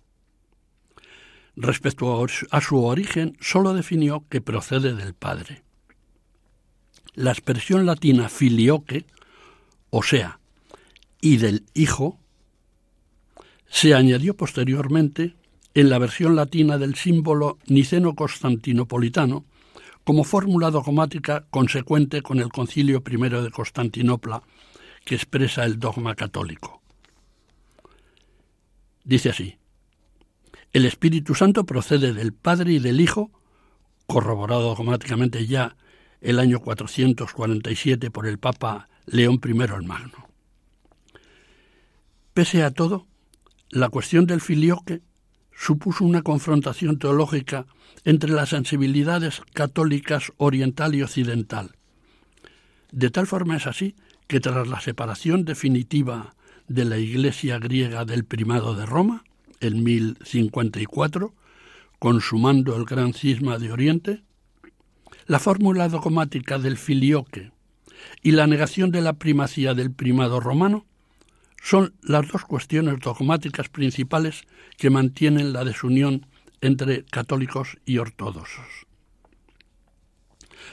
Respecto 1.61 2.25
a 2.53 2.61
su 2.61 2.85
origen, 2.85 3.37
sólo 3.41 3.75
definió 3.75 4.25
que 4.29 4.41
procede 4.41 4.95
del 4.95 5.15
Padre. 5.15 5.65
La 7.15 7.33
expresión 7.33 7.85
latina 7.85 8.29
filioque, 8.29 9.07
o 9.91 10.05
sea, 10.05 10.39
y 11.21 11.39
del 11.39 11.67
Hijo, 11.75 12.21
se 13.67 13.93
añadió 13.93 14.37
posteriormente 14.37 15.35
en 15.75 15.91
la 15.91 15.99
versión 15.99 16.37
latina 16.37 16.79
del 16.79 16.95
símbolo 16.95 17.59
niceno-constantinopolitano 17.67 19.45
como 20.05 20.23
fórmula 20.23 20.71
dogmática 20.71 21.47
consecuente 21.51 22.23
con 22.23 22.39
el 22.39 22.51
Concilio 22.51 23.03
I 23.05 23.29
de 23.31 23.51
Constantinopla 23.51 24.45
que 25.05 25.17
expresa 25.17 25.65
el 25.65 25.81
dogma 25.81 26.15
católico. 26.15 26.83
Dice 29.03 29.31
así, 29.31 29.59
el 30.73 30.85
Espíritu 30.85 31.35
Santo 31.35 31.65
procede 31.65 32.13
del 32.13 32.33
Padre 32.33 32.73
y 32.73 32.79
del 32.79 33.01
Hijo, 33.01 33.31
corroborado 34.07 34.71
automáticamente 34.71 35.47
ya 35.47 35.77
el 36.21 36.39
año 36.39 36.61
447 36.61 38.11
por 38.11 38.27
el 38.27 38.39
Papa 38.39 38.89
León 39.07 39.41
I 39.45 39.51
el 39.51 39.83
Magno. 39.85 40.29
Pese 42.35 42.63
a 42.63 42.71
todo, 42.71 43.07
la 43.71 43.89
cuestión 43.89 44.27
del 44.27 44.41
filioque 44.41 45.03
supuso 45.53 46.05
una 46.05 46.23
confrontación 46.23 46.99
teológica 46.99 47.67
entre 48.05 48.31
las 48.31 48.51
sensibilidades 48.51 49.43
católicas 49.53 50.33
oriental 50.37 50.95
y 50.95 51.03
occidental. 51.03 51.77
De 52.93 53.11
tal 53.11 53.27
forma 53.27 53.57
es 53.57 53.67
así 53.67 53.97
que 54.29 54.41
tras 54.41 54.69
la 54.69 54.81
separación 54.81 55.45
definitiva 55.45 56.35
de 56.69 56.85
la 56.85 56.99
Iglesia 56.99 57.59
griega 57.59 58.05
del 58.05 58.25
primado 58.25 58.75
de 58.75 58.87
Roma, 58.87 59.25
en 59.61 59.83
1054, 59.83 61.35
consumando 61.99 62.77
el 62.77 62.85
gran 62.85 63.13
cisma 63.13 63.59
de 63.59 63.73
Oriente, 63.73 64.23
la 65.27 65.39
fórmula 65.39 65.89
dogmática 65.89 66.59
del 66.59 66.77
filioque 66.77 67.53
y 68.23 68.33
la 68.33 68.47
negación 68.47 68.91
de 68.91 69.03
la 69.03 69.15
primacía 69.15 69.75
del 69.75 69.93
primado 69.93 70.41
romano 70.41 70.87
son 71.63 71.95
las 72.03 72.29
dos 72.29 72.45
cuestiones 72.45 73.01
dogmáticas 73.01 73.69
principales 73.69 74.43
que 74.77 74.91
mantienen 74.91 75.53
la 75.53 75.65
desunión 75.65 76.27
entre 76.61 77.05
católicos 77.05 77.79
y 77.85 77.99
ortodoxos. 77.99 78.87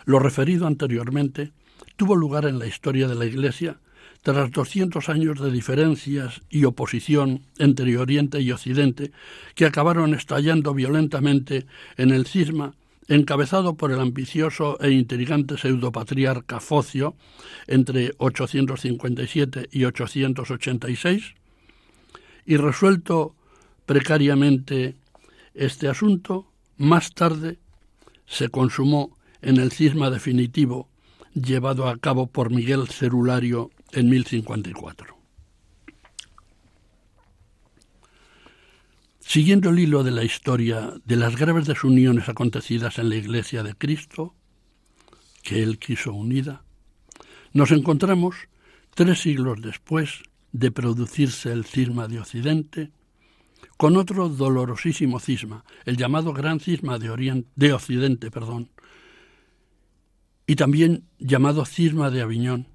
Lo 0.06 0.20
referido 0.20 0.68
anteriormente 0.68 1.52
tuvo 1.96 2.16
lugar 2.16 2.46
en 2.46 2.60
la 2.60 2.68
historia 2.68 3.08
de 3.08 3.16
la 3.16 3.26
Iglesia 3.26 3.80
tras 4.26 4.50
200 4.50 5.08
años 5.10 5.40
de 5.40 5.52
diferencias 5.52 6.42
y 6.50 6.66
oposición 6.66 7.42
entre 7.60 7.96
Oriente 7.96 8.42
y 8.42 8.52
Occidente, 8.52 9.12
que 9.54 9.68
acabaron 9.68 10.16
estallando 10.16 10.74
violentamente 10.74 11.68
en 11.96 12.10
el 12.10 12.26
cisma 12.26 12.74
encabezado 13.08 13.76
por 13.76 13.92
el 13.92 14.00
ambicioso 14.00 14.80
e 14.82 14.90
intrigante 14.90 15.60
pseudopatriarca 15.60 16.60
Focio 16.60 17.14
entre 17.68 18.14
857 18.18 19.70
y 19.72 19.86
886, 19.86 21.36
y 22.48 22.58
resuelto 22.58 23.36
precariamente 23.86 24.96
este 25.54 25.88
asunto, 25.88 26.48
más 26.78 27.14
tarde 27.14 27.60
se 28.26 28.50
consumó 28.50 29.16
en 29.44 29.58
el 29.58 29.72
cisma 29.72 30.10
definitivo 30.10 30.90
llevado 31.36 31.88
a 31.88 31.98
cabo 31.98 32.26
por 32.26 32.50
Miguel 32.50 32.88
Cerulario 32.88 33.70
en 33.92 34.10
1054. 34.10 35.16
Siguiendo 39.20 39.70
el 39.70 39.80
hilo 39.80 40.04
de 40.04 40.12
la 40.12 40.24
historia 40.24 40.94
de 41.04 41.16
las 41.16 41.36
graves 41.36 41.66
desuniones 41.66 42.30
acontecidas 42.30 43.00
en 43.00 43.10
la 43.10 43.16
Iglesia 43.16 43.64
de 43.64 43.74
Cristo, 43.74 44.36
que 45.42 45.64
él 45.64 45.80
quiso 45.80 46.14
unida, 46.14 46.64
nos 47.54 47.72
encontramos 47.72 48.36
tres 48.94 49.20
siglos 49.22 49.62
después 49.62 50.24
de 50.52 50.72
producirse 50.72 51.52
el 51.52 51.66
cisma 51.66 52.08
de 52.08 52.20
Occidente, 52.20 52.92
con 53.78 53.98
otro 53.98 54.30
dolorosísimo 54.30 55.20
cisma, 55.20 55.66
el 55.86 55.98
llamado 55.98 56.32
Gran 56.32 56.60
Cisma 56.60 56.98
de, 56.98 57.46
de 57.56 57.74
Occidente, 57.74 58.32
perdón, 58.32 58.70
y 60.48 60.56
también 60.56 61.06
llamado 61.18 61.66
Cisma 61.66 62.12
de 62.12 62.22
Aviñón, 62.22 62.68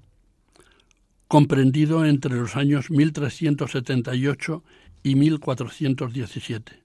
comprendido 1.31 2.03
entre 2.05 2.35
los 2.35 2.57
años 2.57 2.91
1378 2.91 4.63
y 5.01 5.15
1417, 5.15 6.83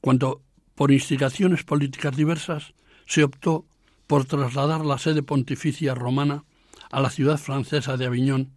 cuando, 0.00 0.42
por 0.76 0.92
instigaciones 0.92 1.64
políticas 1.64 2.16
diversas, 2.16 2.72
se 3.04 3.24
optó 3.24 3.66
por 4.06 4.26
trasladar 4.26 4.86
la 4.86 4.98
sede 4.98 5.24
pontificia 5.24 5.96
romana 5.96 6.44
a 6.92 7.00
la 7.00 7.10
ciudad 7.10 7.36
francesa 7.36 7.96
de 7.96 8.06
Aviñón, 8.06 8.52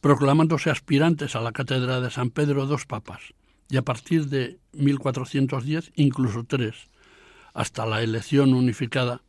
proclamándose 0.00 0.70
aspirantes 0.70 1.34
a 1.34 1.40
la 1.40 1.50
cátedra 1.50 2.00
de 2.00 2.12
San 2.12 2.30
Pedro 2.30 2.66
dos 2.66 2.86
papas, 2.86 3.34
y 3.68 3.76
a 3.76 3.82
partir 3.82 4.28
de 4.28 4.60
1410 4.74 5.90
incluso 5.96 6.44
tres, 6.44 6.76
hasta 7.54 7.86
la 7.86 8.02
elección 8.02 8.54
unificada 8.54 9.22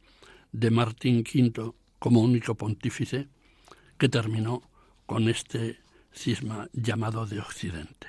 de 0.51 0.69
Martín 0.69 1.23
V 1.23 1.71
como 1.97 2.21
único 2.21 2.53
pontífice, 2.53 3.27
que 3.97 4.09
terminó 4.09 4.61
con 5.05 5.29
este 5.29 5.79
cisma 6.11 6.69
llamado 6.73 7.25
de 7.25 7.39
Occidente. 7.39 8.07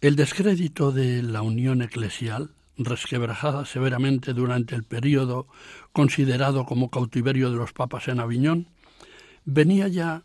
El 0.00 0.16
descrédito 0.16 0.92
de 0.92 1.22
la 1.22 1.42
unión 1.42 1.80
eclesial, 1.80 2.50
resquebrajada 2.76 3.64
severamente 3.64 4.34
durante 4.34 4.74
el 4.74 4.84
período 4.84 5.46
considerado 5.92 6.66
como 6.66 6.90
cautiverio 6.90 7.50
de 7.50 7.56
los 7.56 7.72
papas 7.72 8.08
en 8.08 8.20
Aviñón, 8.20 8.68
venía 9.44 9.88
ya 9.88 10.22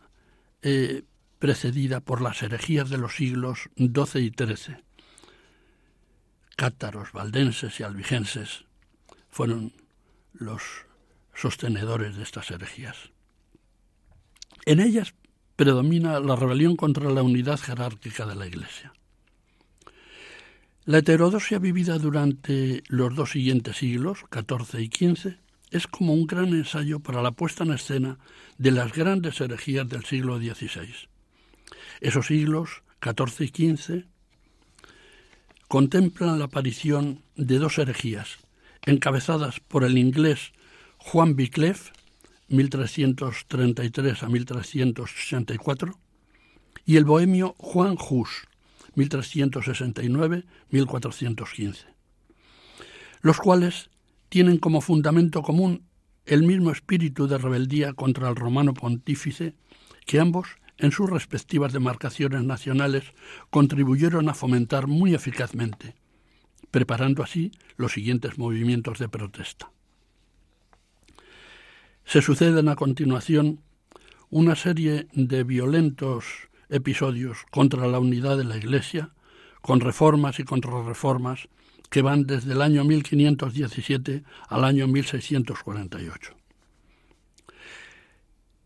eh, 0.61 1.03
precedida 1.37 2.01
por 2.01 2.21
las 2.21 2.43
herejías 2.43 2.89
de 2.89 2.97
los 2.97 3.15
siglos 3.15 3.69
XII 3.77 4.21
y 4.21 4.31
XIII. 4.31 4.83
Cátaros, 6.57 7.13
valdenses 7.13 7.79
y 7.79 7.83
albigenses 7.83 8.65
fueron 9.29 9.71
los 10.33 10.61
sostenedores 11.33 12.17
de 12.17 12.23
estas 12.23 12.51
herejías. 12.51 13.11
En 14.65 14.79
ellas 14.79 15.13
predomina 15.55 16.19
la 16.19 16.35
rebelión 16.35 16.75
contra 16.75 17.09
la 17.09 17.23
unidad 17.23 17.59
jerárquica 17.59 18.25
de 18.25 18.35
la 18.35 18.47
Iglesia. 18.47 18.93
La 20.85 20.99
heterodoxia 20.99 21.59
vivida 21.59 21.99
durante 21.99 22.81
los 22.87 23.13
dos 23.13 23.31
siguientes 23.31 23.77
siglos, 23.77 24.25
XIV 24.31 24.79
y 24.79 24.87
XV, 24.87 25.37
es 25.71 25.85
como 25.85 26.13
un 26.13 26.25
gran 26.25 26.47
ensayo 26.49 26.99
para 26.99 27.21
la 27.21 27.31
puesta 27.31 27.63
en 27.63 27.73
escena 27.73 28.17
de 28.57 28.71
las 28.71 28.93
grandes 28.93 29.39
herejías 29.39 29.87
del 29.87 30.03
siglo 30.05 30.39
XVI. 30.39 31.07
Esos 32.01 32.27
siglos, 32.27 32.81
XIV 33.03 33.41
y 33.41 33.75
XV, 33.75 34.05
contemplan 35.67 36.39
la 36.39 36.45
aparición 36.45 37.21
de 37.35 37.59
dos 37.59 37.77
herejías, 37.77 38.37
encabezadas 38.85 39.59
por 39.59 39.83
el 39.83 39.97
inglés 39.97 40.53
Juan 40.97 41.35
Wycliffe, 41.37 41.91
1333 42.49 44.23
a 44.23 44.29
1364, 44.29 45.99
y 46.85 46.97
el 46.97 47.05
bohemio 47.05 47.55
Juan 47.57 47.95
Hus, 47.97 48.47
1369-1415, 48.95 51.85
los 53.21 53.37
cuales 53.37 53.89
tienen 54.29 54.57
como 54.57 54.81
fundamento 54.81 55.41
común 55.41 55.83
el 56.25 56.43
mismo 56.43 56.71
espíritu 56.71 57.27
de 57.27 57.37
rebeldía 57.37 57.93
contra 57.93 58.29
el 58.29 58.35
romano 58.35 58.73
pontífice 58.73 59.55
que 60.05 60.19
ambos, 60.19 60.47
en 60.77 60.91
sus 60.91 61.09
respectivas 61.09 61.73
demarcaciones 61.73 62.43
nacionales, 62.43 63.03
contribuyeron 63.49 64.29
a 64.29 64.33
fomentar 64.33 64.87
muy 64.87 65.13
eficazmente, 65.13 65.95
preparando 66.71 67.23
así 67.23 67.51
los 67.77 67.93
siguientes 67.93 68.37
movimientos 68.37 68.99
de 68.99 69.09
protesta. 69.09 69.71
Se 72.09 72.23
suceden 72.23 72.69
a 72.69 72.75
continuación 72.75 73.61
una 74.31 74.55
serie 74.55 75.05
de 75.13 75.43
violentos 75.43 76.25
episodios 76.67 77.37
contra 77.51 77.85
la 77.85 77.99
unidad 77.99 78.35
de 78.35 78.45
la 78.45 78.57
Iglesia, 78.57 79.11
con 79.61 79.79
reformas 79.79 80.39
y 80.39 80.43
contrarreformas 80.43 81.49
que 81.91 82.01
van 82.01 82.25
desde 82.25 82.53
el 82.53 82.63
año 82.63 82.83
1517 82.83 84.23
al 84.47 84.63
año 84.63 84.87
1648. 84.87 86.35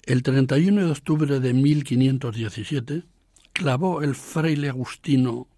El 0.04 0.24
31 0.24 0.86
de 0.86 0.92
octubre 0.92 1.42
de 1.42 1.54
1517 1.54 3.04
clavó 3.52 4.04
el 4.04 4.16
fraile 4.16 4.70
agustino 4.70 5.50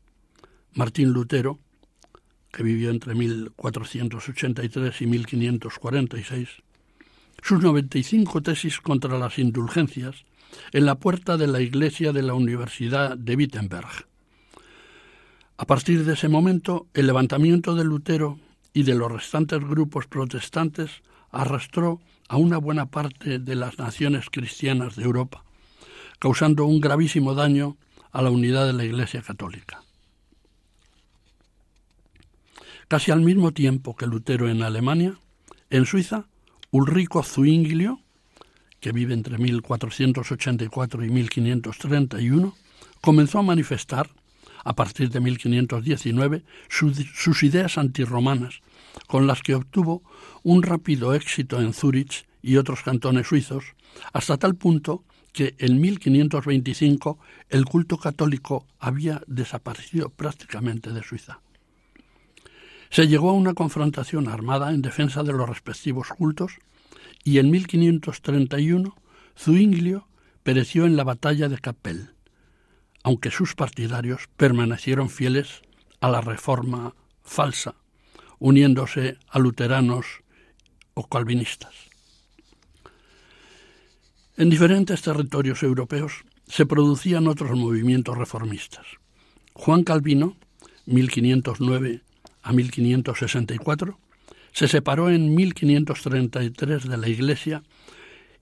Martín 0.73 1.11
Lutero, 1.11 1.59
que 2.51 2.63
vivió 2.63 2.89
entre 2.89 3.13
1483 3.13 5.01
y 5.01 5.05
1546, 5.05 6.64
sus 7.41 7.61
95 7.61 8.41
tesis 8.41 8.81
contra 8.81 9.17
las 9.17 9.37
indulgencias 9.39 10.25
en 10.71 10.85
la 10.85 10.95
puerta 10.95 11.37
de 11.37 11.47
la 11.47 11.61
iglesia 11.61 12.11
de 12.11 12.23
la 12.23 12.33
Universidad 12.33 13.17
de 13.17 13.35
Wittenberg. 13.35 14.07
A 15.57 15.65
partir 15.65 16.03
de 16.03 16.13
ese 16.13 16.27
momento, 16.27 16.87
el 16.93 17.07
levantamiento 17.07 17.75
de 17.75 17.85
Lutero 17.85 18.39
y 18.73 18.83
de 18.83 18.95
los 18.95 19.11
restantes 19.11 19.59
grupos 19.59 20.07
protestantes 20.07 21.01
arrastró 21.31 22.01
a 22.27 22.37
una 22.37 22.57
buena 22.57 22.87
parte 22.87 23.39
de 23.39 23.55
las 23.55 23.77
naciones 23.77 24.29
cristianas 24.29 24.95
de 24.95 25.03
Europa, 25.03 25.43
causando 26.19 26.65
un 26.65 26.81
gravísimo 26.81 27.35
daño 27.35 27.77
a 28.11 28.21
la 28.21 28.31
unidad 28.31 28.65
de 28.65 28.73
la 28.73 28.85
Iglesia 28.85 29.21
católica. 29.21 29.81
Casi 32.87 33.11
al 33.11 33.21
mismo 33.21 33.51
tiempo 33.51 33.95
que 33.95 34.07
Lutero 34.07 34.49
en 34.49 34.61
Alemania, 34.61 35.17
en 35.69 35.85
Suiza, 35.85 36.27
Ulrico 36.71 37.23
Zwinglio 37.23 37.99
que 38.85 38.91
vive 38.91 39.15
entre 39.15 39.39
1484 39.39 41.03
y 41.03 41.09
1531, 41.09 42.55
comenzó 43.01 43.39
a 43.39 43.41
manifestar, 43.41 44.11
a 44.63 44.75
partir 44.75 45.09
de 45.09 45.19
1519, 45.21 46.43
sus 46.69 47.41
ideas 47.41 47.79
antirromanas, 47.79 48.61
con 49.07 49.25
las 49.25 49.41
que 49.41 49.55
obtuvo 49.55 50.03
un 50.43 50.61
rápido 50.61 51.15
éxito 51.15 51.59
en 51.59 51.73
Zúrich 51.73 52.27
y 52.43 52.57
otros 52.57 52.83
cantones 52.83 53.25
suizos, 53.25 53.63
hasta 54.13 54.37
tal 54.37 54.53
punto 54.53 55.03
que 55.33 55.55
en 55.57 55.81
1525 55.81 57.17
el 57.49 57.65
culto 57.65 57.97
católico 57.97 58.67
había 58.77 59.23
desaparecido 59.25 60.09
prácticamente 60.09 60.91
de 60.91 61.01
Suiza. 61.01 61.39
Se 62.95 63.09
llegó 63.09 63.31
a 63.31 63.33
una 63.33 63.53
confrontación 63.53 64.29
armada 64.29 64.71
en 64.71 64.81
defensa 64.81 65.21
de 65.21 65.33
los 65.33 65.49
respectivos 65.49 66.07
cultos 66.17 66.53
y 67.25 67.39
en 67.39 67.51
1531 67.51 68.95
Zuinglio 69.37 70.07
pereció 70.43 70.85
en 70.85 70.95
la 70.95 71.03
batalla 71.03 71.49
de 71.49 71.57
Capel, 71.57 72.11
aunque 73.03 73.31
sus 73.31 73.53
partidarios 73.53 74.29
permanecieron 74.37 75.09
fieles 75.09 75.61
a 75.99 76.07
la 76.07 76.21
reforma 76.21 76.95
falsa, 77.21 77.75
uniéndose 78.39 79.17
a 79.27 79.39
luteranos 79.39 80.05
o 80.93 81.05
calvinistas. 81.09 81.73
En 84.37 84.49
diferentes 84.49 85.01
territorios 85.01 85.63
europeos 85.63 86.23
se 86.47 86.65
producían 86.65 87.27
otros 87.27 87.57
movimientos 87.57 88.17
reformistas. 88.17 88.85
Juan 89.51 89.83
Calvino, 89.83 90.37
1509 90.85 92.05
a 92.45 92.53
1564, 92.53 93.99
se 94.53 94.67
separó 94.69 95.09
en 95.09 95.35
1533 95.35 96.87
de 96.87 96.97
la 96.97 97.09
Iglesia 97.09 97.63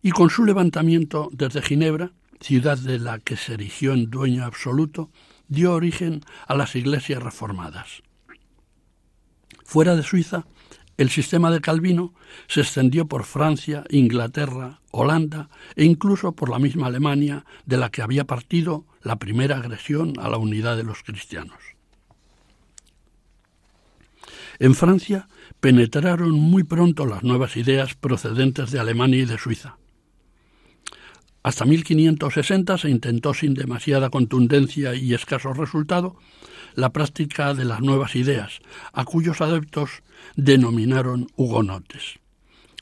y 0.02 0.12
con 0.12 0.30
su 0.30 0.46
levantamiento 0.46 1.30
desde 1.32 1.62
Ginebra, 1.62 2.12
ciudad 2.40 2.78
de 2.78 3.00
la 3.00 3.20
que 3.20 3.38
se 3.38 3.54
erigió 3.54 3.94
en 3.94 4.12
dueño 4.12 4.44
absoluto, 4.44 5.10
dio 5.48 5.74
origen 5.74 6.22
a 6.46 6.56
las 6.56 6.76
iglesias 6.76 7.24
reformadas. 7.24 8.04
Fuera 9.64 9.96
de 9.96 10.04
Suiza, 10.04 10.46
el 10.98 11.10
sistema 11.10 11.50
de 11.50 11.62
Calvino 11.62 12.14
se 12.48 12.62
extendió 12.62 13.08
por 13.08 13.24
Francia, 13.24 13.86
Inglaterra, 13.90 14.82
Holanda 14.92 15.50
e 15.76 15.86
incluso 15.86 16.34
por 16.34 16.50
la 16.50 16.60
misma 16.60 16.88
Alemania, 16.88 17.46
de 17.66 17.78
la 17.78 17.90
que 17.90 18.04
había 18.04 18.26
partido 18.26 18.86
la 19.02 19.16
primera 19.16 19.58
agresión 19.58 20.14
a 20.20 20.30
la 20.30 20.38
unidad 20.38 20.78
de 20.78 20.84
los 20.84 21.02
cristianos. 21.02 21.73
En 24.64 24.76
Francia 24.76 25.28
penetraron 25.60 26.32
muy 26.32 26.64
pronto 26.64 27.06
las 27.06 27.22
nuevas 27.22 27.58
ideas 27.58 27.96
procedentes 27.96 28.72
de 28.72 28.80
Alemania 28.80 29.20
y 29.20 29.26
de 29.26 29.38
Suiza. 29.38 29.76
Hasta 31.44 31.66
1560 31.66 32.78
se 32.78 32.90
intentó 32.90 33.34
sin 33.34 33.56
demasiada 33.56 34.10
contundencia 34.10 34.96
y 34.96 35.14
escaso 35.14 35.52
resultado 35.52 36.16
la 36.76 36.94
práctica 36.94 37.54
de 37.54 37.66
las 37.66 37.82
nuevas 37.82 38.16
ideas, 38.16 38.60
a 38.94 39.04
cuyos 39.04 39.42
adeptos 39.42 40.02
denominaron 40.38 41.28
hugonotes. 41.36 42.20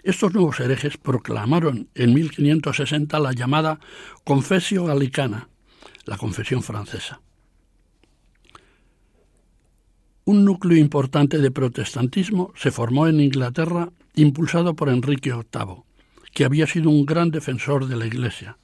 Estos 0.04 0.36
nuevos 0.36 0.60
herejes 0.60 0.98
proclamaron 0.98 1.90
en 1.96 2.14
1560 2.14 3.18
la 3.18 3.32
llamada 3.32 3.80
Confesio 4.24 4.86
Galicana, 4.86 5.50
la 6.06 6.18
confesión 6.18 6.62
francesa. 6.62 7.22
Un 10.24 10.46
núcleo 10.46 10.78
importante 10.78 11.40
de 11.40 11.50
protestantismo 11.50 12.54
se 12.56 12.70
formó 12.70 13.08
en 13.08 13.20
Inglaterra 13.20 13.90
impulsado 14.14 14.76
por 14.76 14.90
Enrique 14.90 15.32
VIII, 15.34 15.84
que 16.34 16.46
había 16.46 16.68
sido 16.68 16.90
un 16.90 17.06
gran 17.06 17.32
defensor 17.32 17.88
de 17.88 17.96
la 17.96 18.06
Iglesia, 18.06 18.58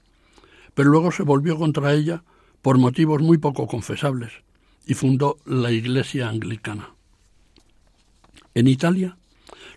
pero 0.75 0.89
luego 0.89 1.11
se 1.11 1.23
volvió 1.23 1.57
contra 1.57 1.93
ella 1.93 2.23
por 2.61 2.77
motivos 2.77 3.21
muy 3.21 3.39
poco 3.39 3.65
confesables 3.65 4.31
y 4.85 4.93
fundó 4.93 5.37
la 5.45 5.71
Iglesia 5.71 6.29
anglicana. 6.29 6.91
En 8.53 8.67
Italia, 8.67 9.17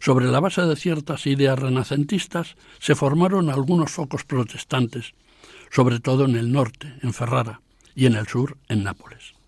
sobre 0.00 0.26
la 0.26 0.40
base 0.40 0.62
de 0.62 0.76
ciertas 0.76 1.26
ideas 1.26 1.58
renacentistas, 1.58 2.56
se 2.78 2.94
formaron 2.94 3.48
algunos 3.48 3.90
focos 3.90 4.24
protestantes, 4.24 5.14
sobre 5.70 6.00
todo 6.00 6.26
en 6.26 6.36
el 6.36 6.52
norte, 6.52 6.94
en 7.02 7.12
Ferrara, 7.14 7.60
y 7.94 8.06
en 8.06 8.14
el 8.14 8.26
sur, 8.26 8.56
en 8.68 8.84
Nápoles. 8.84 9.39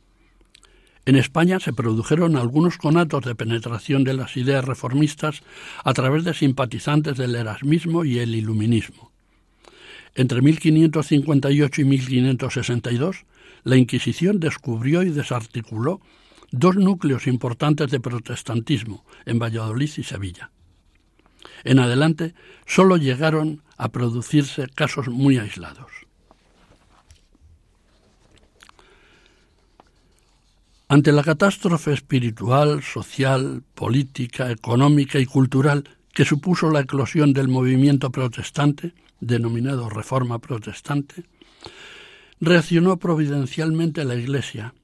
En 1.04 1.16
España 1.16 1.58
se 1.58 1.72
produjeron 1.72 2.36
algunos 2.36 2.78
conatos 2.78 3.24
de 3.24 3.34
penetración 3.34 4.04
de 4.04 4.14
las 4.14 4.36
ideas 4.36 4.64
reformistas 4.64 5.42
a 5.82 5.92
través 5.94 6.22
de 6.22 6.32
simpatizantes 6.32 7.16
del 7.16 7.34
erasmismo 7.34 8.04
y 8.04 8.20
el 8.20 8.36
iluminismo. 8.36 9.10
Entre 10.14 10.42
1558 10.42 11.80
y 11.80 11.84
1562, 11.84 13.24
la 13.64 13.76
Inquisición 13.76 14.38
descubrió 14.38 15.02
y 15.02 15.10
desarticuló 15.10 16.00
dos 16.52 16.76
núcleos 16.76 17.26
importantes 17.26 17.90
de 17.90 17.98
protestantismo 17.98 19.04
en 19.24 19.40
Valladolid 19.40 19.90
y 19.96 20.04
Sevilla. 20.04 20.50
En 21.64 21.80
adelante 21.80 22.34
solo 22.66 22.96
llegaron 22.96 23.62
a 23.76 23.88
producirse 23.88 24.68
casos 24.68 25.08
muy 25.08 25.38
aislados. 25.38 26.01
Ante 30.92 31.10
la 31.10 31.22
catástrofe 31.22 31.94
espiritual, 31.94 32.82
social, 32.82 33.62
política, 33.74 34.50
económica 34.50 35.18
y 35.18 35.24
cultural 35.24 35.88
que 36.12 36.26
supuso 36.26 36.68
la 36.68 36.80
eclosión 36.80 37.32
del 37.32 37.48
movimiento 37.48 38.10
protestante, 38.10 38.92
denominado 39.18 39.88
Reforma 39.88 40.38
Protestante, 40.38 41.24
reaccionó 42.42 42.98
providencialmente 42.98 44.04
la 44.04 44.16
Iglesia, 44.16 44.74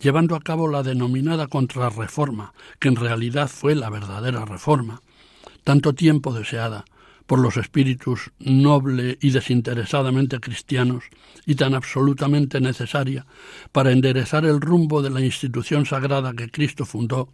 llevando 0.00 0.34
a 0.34 0.40
cabo 0.40 0.66
la 0.66 0.82
denominada 0.82 1.46
contrarreforma, 1.46 2.52
que 2.80 2.88
en 2.88 2.96
realidad 2.96 3.46
fue 3.46 3.76
la 3.76 3.88
verdadera 3.88 4.46
reforma, 4.46 5.00
tanto 5.62 5.92
tiempo 5.92 6.32
deseada 6.32 6.84
por 7.26 7.40
los 7.40 7.56
espíritus 7.56 8.30
noble 8.38 9.18
y 9.20 9.30
desinteresadamente 9.30 10.40
cristianos 10.40 11.04
y 11.44 11.56
tan 11.56 11.74
absolutamente 11.74 12.60
necesaria 12.60 13.26
para 13.72 13.92
enderezar 13.92 14.44
el 14.44 14.60
rumbo 14.60 15.02
de 15.02 15.10
la 15.10 15.20
institución 15.20 15.86
sagrada 15.86 16.32
que 16.32 16.50
Cristo 16.50 16.84
fundó 16.84 17.28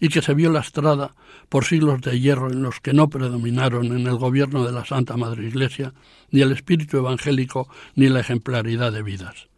y 0.00 0.08
que 0.08 0.22
se 0.22 0.34
vio 0.34 0.50
lastrada 0.50 1.14
por 1.48 1.64
siglos 1.64 2.00
de 2.00 2.18
hierro 2.18 2.50
en 2.50 2.62
los 2.62 2.80
que 2.80 2.94
no 2.94 3.08
predominaron 3.08 3.86
en 3.86 4.06
el 4.06 4.16
gobierno 4.16 4.64
de 4.64 4.72
la 4.72 4.84
Santa 4.84 5.16
Madre 5.16 5.46
Iglesia 5.46 5.92
ni 6.30 6.40
el 6.40 6.52
espíritu 6.52 6.96
evangélico 6.96 7.68
ni 7.94 8.08
la 8.08 8.20
ejemplaridad 8.20 8.92
de 8.92 9.02
vidas. 9.02 9.48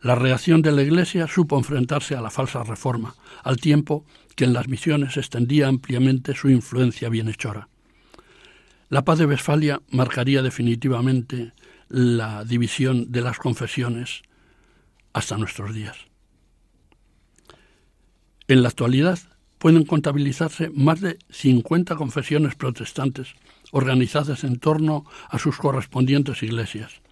La 0.00 0.14
reacción 0.14 0.62
de 0.62 0.70
la 0.70 0.82
Iglesia 0.82 1.26
supo 1.26 1.58
enfrentarse 1.58 2.14
a 2.14 2.20
la 2.20 2.30
falsa 2.30 2.62
reforma, 2.62 3.16
al 3.42 3.56
tiempo 3.56 4.04
que 4.36 4.44
en 4.44 4.52
las 4.52 4.68
misiones 4.68 5.16
extendía 5.16 5.66
ampliamente 5.66 6.34
su 6.34 6.48
influencia 6.48 7.08
bienhechora. 7.08 7.68
La 8.90 9.04
paz 9.04 9.18
de 9.18 9.26
Westfalia 9.26 9.82
marcaría 9.90 10.42
definitivamente 10.42 11.52
la 11.88 12.44
división 12.44 13.12
de 13.12 13.20
las 13.20 13.38
confesiones 13.38 14.22
hasta 15.12 15.36
nuestros 15.36 15.74
días. 15.74 15.96
En 18.46 18.62
la 18.62 18.68
actualidad 18.68 19.18
pueden 19.58 19.84
contabilizarse 19.84 20.70
más 20.70 21.02
de 21.02 21.18
50 21.28 21.96
confesiones 21.96 22.54
protestantes 22.54 23.34
organizadas 23.72 24.44
en 24.44 24.58
torno 24.58 25.04
a 25.28 25.38
sus 25.38 25.58
correspondientes 25.58 26.42
iglesias. 26.42 27.02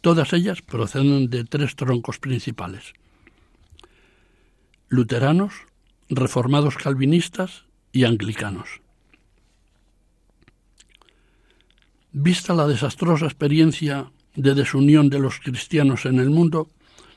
Todas 0.00 0.32
ellas 0.32 0.62
proceden 0.62 1.30
de 1.30 1.44
tres 1.44 1.76
troncos 1.76 2.18
principales. 2.18 2.94
Luteranos, 4.88 5.52
reformados 6.08 6.76
calvinistas 6.76 7.66
y 7.92 8.04
anglicanos. 8.04 8.80
Vista 12.12 12.54
la 12.54 12.66
desastrosa 12.66 13.26
experiencia 13.26 14.10
de 14.34 14.54
desunión 14.54 15.10
de 15.10 15.20
los 15.20 15.38
cristianos 15.38 16.06
en 16.06 16.18
el 16.18 16.28
mundo, 16.28 16.68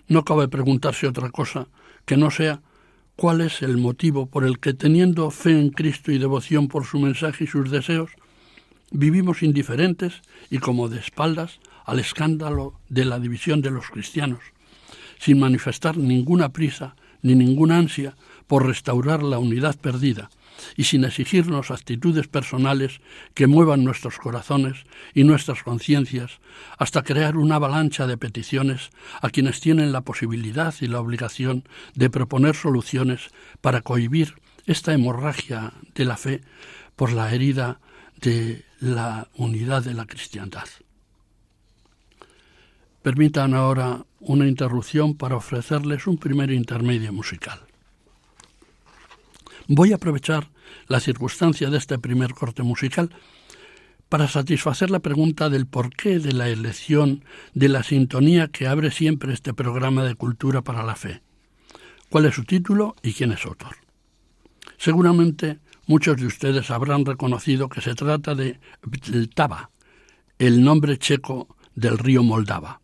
no 0.08 0.24
cabe 0.24 0.48
preguntarse 0.48 1.08
otra 1.08 1.32
cosa 1.32 1.68
que 2.06 2.16
no 2.16 2.30
sea 2.30 2.62
cuál 3.16 3.42
es 3.42 3.64
el 3.64 3.78
motivo 3.78 4.28
por 4.28 4.44
el 4.46 4.60
que, 4.60 4.76
teniendo 4.76 5.32
fe 5.32 5.60
en 5.60 5.72
Cristo 5.72 6.12
y 6.12 6.20
devoción 6.20 6.68
por 6.68 6.86
su 6.86 7.00
mensaje 7.00 7.46
y 7.46 7.48
sus 7.48 7.72
deseos, 7.72 8.12
vivimos 8.92 9.42
indiferentes 9.42 10.22
y 10.52 10.60
como 10.60 10.90
de 10.90 11.00
espaldas 11.00 11.60
al 11.86 12.00
escándalo 12.00 12.80
de 12.88 13.06
la 13.06 13.20
división 13.20 13.64
de 13.64 13.72
los 13.72 13.88
cristianos, 13.88 14.42
sin 15.18 15.40
manifestar 15.40 15.98
ninguna 15.98 16.50
prisa 16.50 16.96
ni 17.24 17.34
ninguna 17.34 17.80
ansia 17.80 18.16
por 18.46 18.68
restaurar 18.68 19.24
la 19.24 19.40
unidad 19.40 19.76
perdida, 19.76 20.30
y 20.76 20.86
sin 20.86 21.04
exigirnos 21.04 21.72
actitudes 21.72 22.28
personales 22.28 23.02
que 23.34 23.48
muevan 23.48 23.84
nuestros 23.84 24.18
corazones 24.18 24.86
y 25.14 25.24
nuestras 25.24 25.64
conciencias 25.64 26.40
hasta 26.78 27.04
crear 27.04 27.38
una 27.38 27.56
avalancha 27.56 28.08
de 28.08 28.18
peticiones 28.18 28.90
a 29.22 29.30
quienes 29.30 29.60
tienen 29.60 29.92
la 29.92 30.02
posibilidad 30.02 30.74
y 30.82 30.88
la 30.88 31.00
obligación 31.00 31.64
de 31.96 32.10
proponer 32.10 32.56
soluciones 32.56 33.30
para 33.62 33.82
cohibir 33.82 34.36
esta 34.66 34.94
hemorragia 34.94 35.74
de 35.96 36.06
la 36.06 36.18
fe 36.18 36.42
por 36.96 37.12
la 37.12 37.34
herida 37.34 37.80
de 38.22 38.64
la 38.80 39.28
unidad 39.36 39.84
de 39.84 39.94
la 39.94 40.06
cristiandad. 40.06 40.68
Permitan 43.02 43.54
ahora 43.54 44.06
una 44.22 44.48
interrupción 44.48 45.16
para 45.16 45.36
ofrecerles 45.36 46.08
un 46.08 46.18
primer 46.18 46.52
intermedio 46.52 47.12
musical. 47.12 47.60
Voy 49.68 49.92
a 49.92 49.96
aprovechar 49.96 50.50
la 50.88 51.00
circunstancia 51.00 51.70
de 51.70 51.78
este 51.78 52.00
primer 52.00 52.34
corte 52.34 52.64
musical 52.64 53.10
para 54.14 54.28
satisfacer 54.28 54.92
la 54.92 55.00
pregunta 55.00 55.50
del 55.50 55.66
porqué 55.66 56.20
de 56.20 56.34
la 56.34 56.48
elección 56.48 57.26
de 57.56 57.68
la 57.68 57.82
sintonía 57.82 58.48
que 58.48 58.68
abre 58.68 58.92
siempre 58.92 59.34
este 59.34 59.56
programa 59.56 60.04
de 60.04 60.14
Cultura 60.14 60.62
para 60.62 60.84
la 60.84 60.96
Fe. 60.96 61.24
¿Cuál 62.10 62.26
es 62.26 62.36
su 62.36 62.44
título 62.44 62.96
y 63.02 63.14
quién 63.14 63.32
es 63.32 63.44
autor? 63.44 63.76
Seguramente 64.78 65.58
muchos 65.88 66.18
de 66.18 66.28
ustedes 66.28 66.70
habrán 66.70 67.06
reconocido 67.06 67.70
que 67.70 67.82
se 67.82 67.96
trata 67.96 68.36
de 68.36 68.60
Vltava, 68.84 69.72
el 70.38 70.64
nombre 70.64 71.00
checo 71.00 71.58
del 71.74 71.98
río 71.98 72.22
Moldava, 72.22 72.82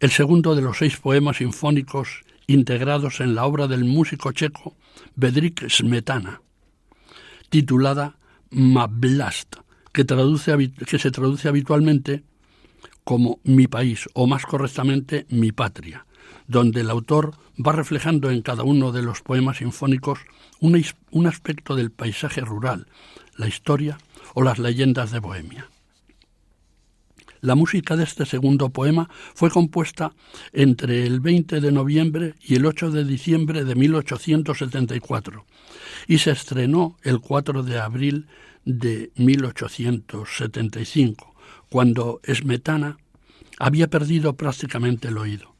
el 0.00 0.10
segundo 0.10 0.56
de 0.56 0.62
los 0.62 0.78
seis 0.78 0.96
poemas 0.96 1.36
sinfónicos 1.36 2.22
integrados 2.48 3.20
en 3.20 3.36
la 3.36 3.44
obra 3.44 3.68
del 3.68 3.84
músico 3.84 4.32
checo 4.32 4.74
Bedřich 5.14 5.68
Smetana 5.68 6.42
titulada 7.52 8.16
Mablast, 8.50 9.56
que, 9.92 10.06
que 10.06 10.98
se 10.98 11.10
traduce 11.10 11.48
habitualmente 11.48 12.24
como 13.04 13.40
mi 13.44 13.66
país, 13.66 14.08
o 14.14 14.26
más 14.26 14.46
correctamente 14.46 15.26
mi 15.28 15.52
patria, 15.52 16.06
donde 16.48 16.80
el 16.80 16.88
autor 16.88 17.34
va 17.58 17.72
reflejando 17.72 18.30
en 18.30 18.40
cada 18.40 18.62
uno 18.62 18.90
de 18.90 19.02
los 19.02 19.20
poemas 19.20 19.58
sinfónicos 19.58 20.20
un, 20.60 20.82
un 21.10 21.26
aspecto 21.26 21.76
del 21.76 21.90
paisaje 21.90 22.40
rural, 22.40 22.86
la 23.36 23.48
historia 23.48 23.98
o 24.32 24.40
las 24.42 24.58
leyendas 24.58 25.10
de 25.10 25.18
Bohemia. 25.18 25.68
La 27.42 27.54
música 27.54 27.96
de 27.96 28.04
este 28.04 28.24
segundo 28.24 28.70
poema 28.70 29.10
fue 29.34 29.50
compuesta 29.50 30.14
entre 30.54 31.04
el 31.04 31.20
20 31.20 31.60
de 31.60 31.70
noviembre 31.72 32.34
y 32.40 32.54
el 32.54 32.64
8 32.64 32.92
de 32.92 33.04
diciembre 33.04 33.64
de 33.64 33.74
1874 33.74 35.44
y 36.06 36.18
se 36.18 36.30
estrenó 36.30 36.96
el 37.02 37.20
4 37.20 37.62
de 37.62 37.78
abril 37.78 38.26
de 38.64 39.10
1875, 39.16 41.34
cuando 41.68 42.20
Esmetana 42.24 42.98
había 43.58 43.88
perdido 43.88 44.36
prácticamente 44.36 45.08
el 45.08 45.18
oído. 45.18 45.54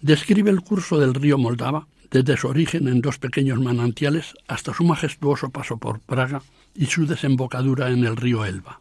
Describe 0.00 0.50
el 0.50 0.60
curso 0.60 0.98
del 0.98 1.14
río 1.14 1.38
Moldava 1.38 1.86
desde 2.10 2.36
su 2.36 2.48
origen 2.48 2.88
en 2.88 3.00
dos 3.00 3.18
pequeños 3.18 3.60
manantiales 3.60 4.34
hasta 4.46 4.74
su 4.74 4.84
majestuoso 4.84 5.50
paso 5.50 5.78
por 5.78 6.00
Praga 6.00 6.42
y 6.74 6.86
su 6.86 7.06
desembocadura 7.06 7.90
en 7.90 8.04
el 8.04 8.16
río 8.16 8.44
Elba. 8.44 8.80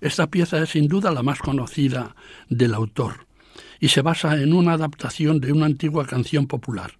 Esta 0.00 0.28
pieza 0.28 0.62
es 0.62 0.70
sin 0.70 0.88
duda 0.88 1.12
la 1.12 1.22
más 1.22 1.38
conocida 1.38 2.16
del 2.48 2.74
autor 2.74 3.26
y 3.80 3.88
se 3.88 4.02
basa 4.02 4.40
en 4.40 4.52
una 4.52 4.72
adaptación 4.72 5.40
de 5.40 5.52
una 5.52 5.66
antigua 5.66 6.06
canción 6.06 6.46
popular. 6.46 6.98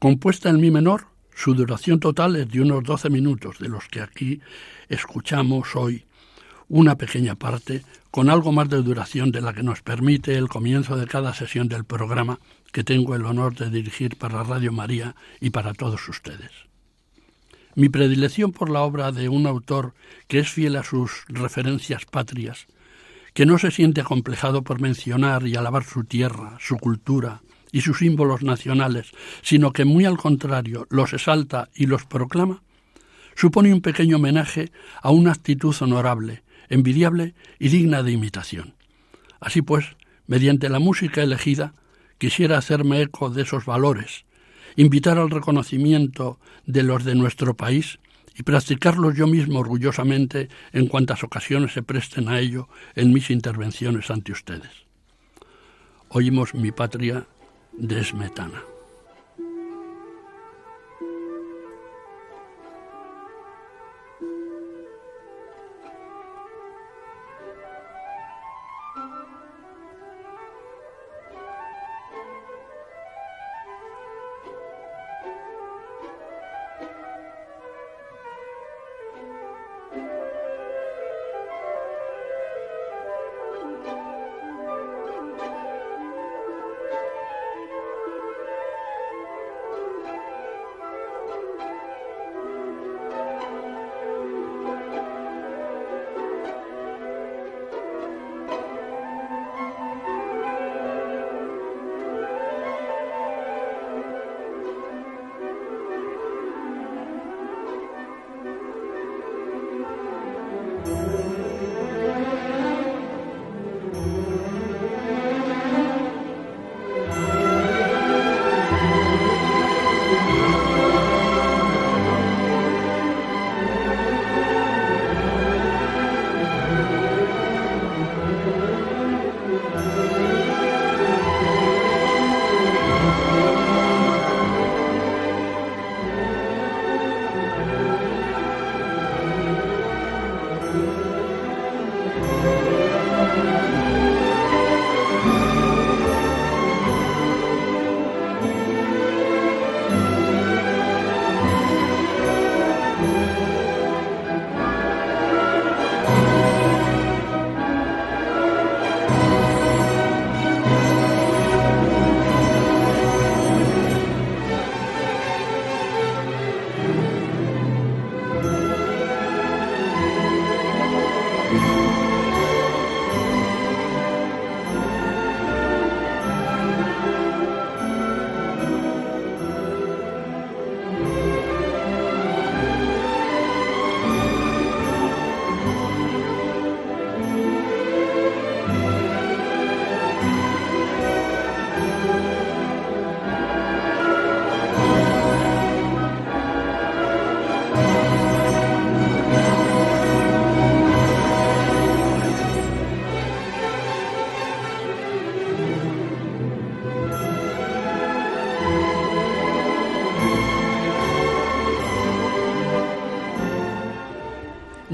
Compuesta 0.00 0.48
en 0.48 0.62
mi 0.62 0.70
menor, 0.70 1.08
su 1.34 1.54
duración 1.54 2.00
total 2.00 2.34
es 2.36 2.50
de 2.50 2.62
unos 2.62 2.82
12 2.84 3.10
minutos, 3.10 3.58
de 3.58 3.68
los 3.68 3.86
que 3.88 4.00
aquí 4.00 4.40
escuchamos 4.88 5.76
hoy 5.76 6.06
una 6.70 6.96
pequeña 6.96 7.34
parte 7.34 7.82
con 8.10 8.30
algo 8.30 8.50
más 8.50 8.70
de 8.70 8.80
duración 8.80 9.30
de 9.30 9.42
la 9.42 9.52
que 9.52 9.62
nos 9.62 9.82
permite 9.82 10.38
el 10.38 10.48
comienzo 10.48 10.96
de 10.96 11.06
cada 11.06 11.34
sesión 11.34 11.68
del 11.68 11.84
programa 11.84 12.40
que 12.72 12.82
tengo 12.82 13.14
el 13.14 13.26
honor 13.26 13.54
de 13.56 13.68
dirigir 13.68 14.16
para 14.16 14.42
Radio 14.42 14.72
María 14.72 15.16
y 15.38 15.50
para 15.50 15.74
todos 15.74 16.08
ustedes. 16.08 16.50
Mi 17.74 17.90
predilección 17.90 18.52
por 18.52 18.70
la 18.70 18.80
obra 18.80 19.12
de 19.12 19.28
un 19.28 19.46
autor 19.46 19.92
que 20.28 20.38
es 20.38 20.48
fiel 20.48 20.76
a 20.76 20.82
sus 20.82 21.26
referencias 21.28 22.06
patrias, 22.06 22.68
que 23.34 23.44
no 23.44 23.58
se 23.58 23.70
siente 23.70 24.00
acomplejado 24.00 24.62
por 24.62 24.80
mencionar 24.80 25.46
y 25.46 25.56
alabar 25.56 25.84
su 25.84 26.04
tierra, 26.04 26.56
su 26.58 26.78
cultura 26.78 27.42
y 27.72 27.80
sus 27.82 27.98
símbolos 27.98 28.42
nacionales, 28.42 29.12
sino 29.42 29.72
que 29.72 29.84
muy 29.84 30.04
al 30.04 30.16
contrario 30.16 30.86
los 30.90 31.12
exalta 31.12 31.68
y 31.74 31.86
los 31.86 32.04
proclama, 32.04 32.62
supone 33.36 33.72
un 33.72 33.80
pequeño 33.80 34.16
homenaje 34.16 34.70
a 35.02 35.10
una 35.10 35.32
actitud 35.32 35.74
honorable, 35.80 36.42
envidiable 36.68 37.34
y 37.58 37.68
digna 37.68 38.02
de 38.02 38.12
imitación. 38.12 38.74
Así 39.40 39.62
pues, 39.62 39.96
mediante 40.26 40.68
la 40.68 40.78
música 40.78 41.22
elegida, 41.22 41.74
quisiera 42.18 42.58
hacerme 42.58 43.00
eco 43.02 43.30
de 43.30 43.42
esos 43.42 43.64
valores, 43.64 44.24
invitar 44.76 45.18
al 45.18 45.30
reconocimiento 45.30 46.38
de 46.66 46.82
los 46.82 47.04
de 47.04 47.14
nuestro 47.14 47.56
país 47.56 47.98
y 48.36 48.42
practicarlos 48.42 49.16
yo 49.16 49.26
mismo 49.26 49.58
orgullosamente 49.58 50.48
en 50.72 50.86
cuantas 50.86 51.24
ocasiones 51.24 51.72
se 51.72 51.82
presten 51.82 52.28
a 52.28 52.38
ello 52.38 52.68
en 52.94 53.12
mis 53.12 53.30
intervenciones 53.30 54.10
ante 54.10 54.32
ustedes. 54.32 54.70
Oímos 56.08 56.54
mi 56.54 56.72
patria 56.72 57.26
de 57.80 58.69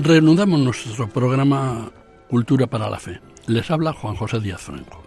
Reanudamos 0.06 0.60
nuestro 0.60 1.08
programa 1.08 1.90
Cultura 2.28 2.68
para 2.68 2.88
la 2.88 3.00
Fe. 3.00 3.20
Les 3.48 3.68
habla 3.72 3.92
Juan 3.92 4.14
José 4.14 4.38
Díaz 4.38 4.62
Franco. 4.62 5.02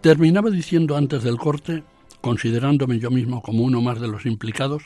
Terminaba 0.00 0.48
diciendo 0.48 0.96
antes 0.96 1.22
del 1.22 1.36
corte, 1.36 1.84
considerándome 2.22 2.98
yo 2.98 3.10
mismo 3.10 3.42
como 3.42 3.62
uno 3.62 3.82
más 3.82 4.00
de 4.00 4.08
los 4.08 4.24
implicados, 4.24 4.84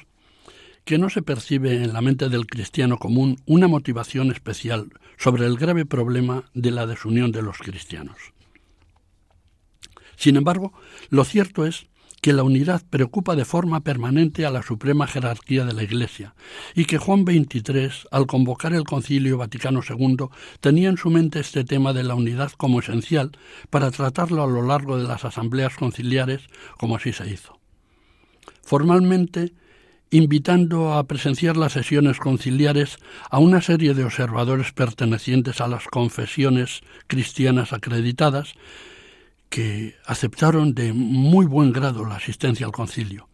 que 0.84 0.98
no 0.98 1.10
se 1.10 1.22
percibe 1.22 1.76
en 1.76 1.92
la 1.92 2.00
mente 2.00 2.28
del 2.28 2.48
cristiano 2.48 2.98
común 2.98 3.36
una 3.46 3.68
motivación 3.68 4.32
especial 4.32 4.90
sobre 5.16 5.46
el 5.46 5.56
grave 5.56 5.86
problema 5.86 6.50
de 6.52 6.72
la 6.72 6.88
desunión 6.88 7.30
de 7.30 7.42
los 7.42 7.58
cristianos. 7.58 8.16
Sin 10.16 10.34
embargo, 10.38 10.72
lo 11.08 11.22
cierto 11.22 11.66
es 11.66 11.86
que 12.20 12.33
la 12.33 12.42
unidad 12.42 12.83
preocupa 12.88 13.35
de 13.35 13.44
forma 13.44 13.80
permanente 13.80 14.44
a 14.44 14.50
la 14.50 14.62
suprema 14.62 15.06
jerarquía 15.06 15.64
de 15.64 15.72
la 15.72 15.83
Iglesia 15.83 16.35
y 16.74 16.85
que 16.85 16.98
Juan 16.98 17.24
XXIII, 17.24 17.90
al 18.11 18.26
convocar 18.26 18.74
el 18.74 18.85
Concilio 18.85 19.38
Vaticano 19.38 19.80
II, 19.88 20.26
tenía 20.61 20.90
en 20.90 20.98
su 20.98 21.11
mente 21.11 21.40
este 21.40 21.64
tema 21.64 21.92
de 21.92 22.04
la 22.04 22.14
unidad 22.14 22.52
como 22.52 22.80
esencial 22.80 23.33
para 23.70 23.90
tratarlo 23.90 24.42
a 24.42 24.46
lo 24.46 24.62
largo 24.62 24.98
de 24.98 25.09
las 25.09 25.24
asambleas 25.24 25.76
conciliares, 25.76 26.42
como 26.76 26.96
así 26.96 27.12
se 27.12 27.28
hizo. 27.30 27.59
Formalmente, 28.62 29.52
invitando 30.11 30.94
a 30.94 31.04
presenciar 31.04 31.56
las 31.56 31.72
sesiones 31.72 32.18
conciliares 32.18 32.98
a 33.30 33.38
una 33.38 33.62
serie 33.62 33.94
de 33.94 34.04
observadores 34.04 34.72
pertenecientes 34.72 35.61
a 35.61 35.68
las 35.68 35.87
confesiones 35.87 36.83
cristianas 37.06 37.72
acreditadas, 37.72 38.54
que 39.50 39.96
aceptaron 40.06 40.74
de 40.74 40.92
muy 40.94 41.44
buen 41.44 41.72
grado 41.72 42.06
la 42.06 42.16
asistencia 42.16 42.64
al 42.64 42.72
concilio. 42.72 43.28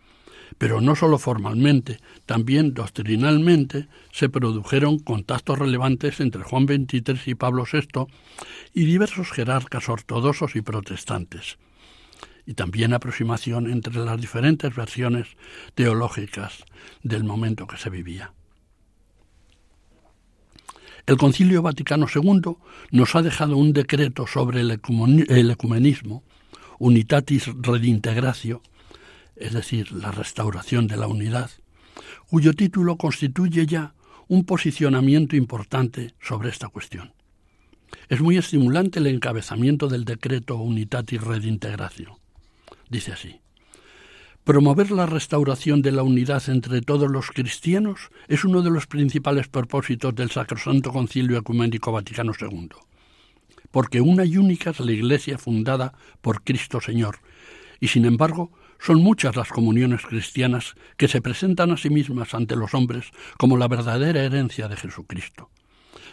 Pero 0.59 0.81
no 0.81 0.97
sólo 0.97 1.19
formalmente, 1.19 1.99
también 2.25 2.73
doctrinalmente 2.73 3.89
se 4.13 4.31
produjeron 4.31 4.99
contactos 4.99 5.59
relevantes 5.59 6.19
entre 6.21 6.43
Juan 6.43 6.67
XXIII 6.67 7.21
y 7.27 7.35
Pablo 7.35 7.65
VI 7.71 8.07
y 8.73 8.87
diversos 8.87 9.31
jerarcas 9.31 9.89
ortodoxos 9.89 10.57
y 10.57 10.63
protestantes. 10.63 11.59
y 12.49 12.55
también 12.55 12.95
aproximación 12.95 13.67
entre 13.67 13.97
las 13.97 14.21
diferentes 14.21 14.73
versiones 14.73 15.27
teológicas 15.75 16.63
del 17.03 17.25
momento 17.25 17.67
que 17.67 17.77
se 17.77 17.91
vivía. 17.91 18.36
El 21.07 21.17
Concilio 21.19 21.63
Vaticano 21.63 22.07
II 22.13 22.57
nos 22.91 23.15
ha 23.15 23.23
dejado 23.23 23.57
un 23.57 23.73
decreto 23.73 24.27
sobre 24.27 24.63
el 24.63 24.73
ecumenismo, 24.73 26.25
Unitatis 26.81 27.47
Redintegratio, 27.63 28.61
es 29.37 29.53
decir, 29.53 29.93
la 29.93 30.11
restauración 30.11 30.89
de 30.89 30.97
la 30.97 31.07
unidad, 31.07 31.51
cuyo 32.29 32.55
título 32.55 32.97
constituye 32.97 33.67
ya 33.67 33.95
un 34.27 34.45
posicionamiento 34.45 35.37
importante 35.37 36.15
sobre 36.21 36.49
esta 36.49 36.69
cuestión. 36.69 37.13
Es 38.09 38.21
muy 38.21 38.37
estimulante 38.37 38.99
el 38.99 39.07
encabezamiento 39.07 39.87
del 39.87 40.05
decreto 40.05 40.57
Unitatis 40.57 41.21
Redintegratio. 41.21 42.19
Dice 42.91 43.13
así. 43.13 43.41
Promover 44.47 44.93
la 44.93 45.07
restauración 45.07 45.83
de 45.83 45.91
la 45.91 46.05
unidad 46.05 46.49
entre 46.49 46.81
todos 46.81 47.11
los 47.11 47.33
cristianos 47.33 48.11
es 48.29 48.45
uno 48.45 48.63
de 48.63 48.71
los 48.71 48.87
principales 48.87 49.49
propósitos 49.49 50.15
del 50.15 50.31
Sacrosanto 50.31 50.93
Concilio 50.93 51.37
Ecuménico 51.37 51.91
Vaticano 51.91 52.31
II, 52.41 52.69
porque 53.73 54.01
una 54.01 54.25
y 54.25 54.37
única 54.37 54.71
es 54.71 54.79
la 54.79 54.93
Iglesia 54.93 55.37
fundada 55.37 55.95
por 56.21 56.45
Cristo 56.45 56.81
Señor, 56.81 57.19
y 57.81 57.89
sin 57.89 58.05
embargo 58.05 58.53
son 58.79 59.03
muchas 59.03 59.35
las 59.35 59.49
comuniones 59.49 60.03
cristianas 60.03 60.77
que 60.97 61.09
se 61.09 61.21
presentan 61.21 61.73
a 61.73 61.77
sí 61.77 61.91
mismas 61.91 62.33
ante 62.33 62.55
los 62.55 62.73
hombres 62.73 63.07
como 63.39 63.57
la 63.57 63.67
verdadera 63.67 64.23
herencia 64.23 64.69
de 64.69 64.77
Jesucristo. 64.77 65.51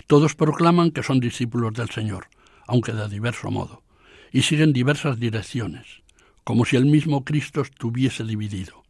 Todos 0.07 0.33
proclaman 0.33 0.89
que 0.89 1.03
son 1.03 1.19
discípulos 1.19 1.75
del 1.75 1.91
Señor, 1.91 2.29
aunque 2.65 2.93
de 2.93 3.07
diverso 3.09 3.51
modo, 3.51 3.83
y 4.31 4.41
siguen 4.41 4.73
diversas 4.73 5.19
direcciones 5.19 6.02
como 6.43 6.65
si 6.65 6.75
el 6.75 6.85
mismo 6.85 7.23
Cristo 7.23 7.61
estuviese 7.61 8.23
dividido. 8.23 8.83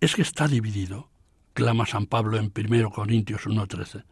Es 0.00 0.14
que 0.14 0.22
está 0.22 0.48
dividido, 0.48 1.08
clama 1.54 1.86
San 1.86 2.06
Pablo 2.06 2.38
en 2.38 2.52
1 2.54 2.90
Corintios 2.90 3.46
1.13. 3.46 4.04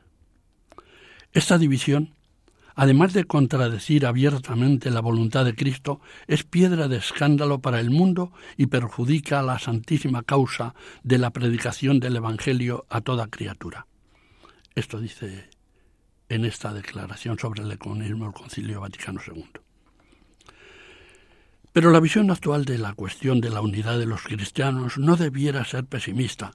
Esta 1.33 1.59
división, 1.59 2.15
además 2.75 3.13
de 3.13 3.25
contradecir 3.25 4.07
abiertamente 4.07 4.91
la 4.91 5.01
voluntad 5.01 5.45
de 5.45 5.55
Cristo, 5.55 6.01
es 6.27 6.45
piedra 6.45 6.89
de 6.89 6.97
escándalo 6.97 7.61
para 7.61 7.81
el 7.81 7.91
mundo 7.91 8.33
y 8.57 8.67
perjudica 8.67 9.43
la 9.43 9.59
santísima 9.59 10.23
causa 10.23 10.75
de 11.03 11.19
la 11.19 11.31
predicación 11.31 12.01
del 12.01 12.17
Evangelio 12.17 12.87
a 12.89 13.01
toda 13.01 13.29
criatura. 13.29 13.87
Esto 14.75 14.99
dice 15.01 15.51
en 16.29 16.45
esta 16.47 16.73
declaración 16.73 17.39
sobre 17.39 17.63
el 17.63 17.73
ecumenismo 17.73 18.25
del 18.25 18.35
Concilio 18.35 18.81
Vaticano 18.81 19.21
II. 19.27 19.45
Pero 21.73 21.91
la 21.91 22.01
visión 22.01 22.31
actual 22.31 22.67
de 22.67 22.77
la 22.77 22.93
cuestión 22.93 23.41
de 23.41 23.49
la 23.49 23.63
unidad 23.63 23.99
de 23.99 24.05
los 24.05 24.23
cristianos 24.23 24.99
no 24.99 25.17
debiera 25.17 25.65
ser 25.65 25.87
pesimista, 25.87 26.53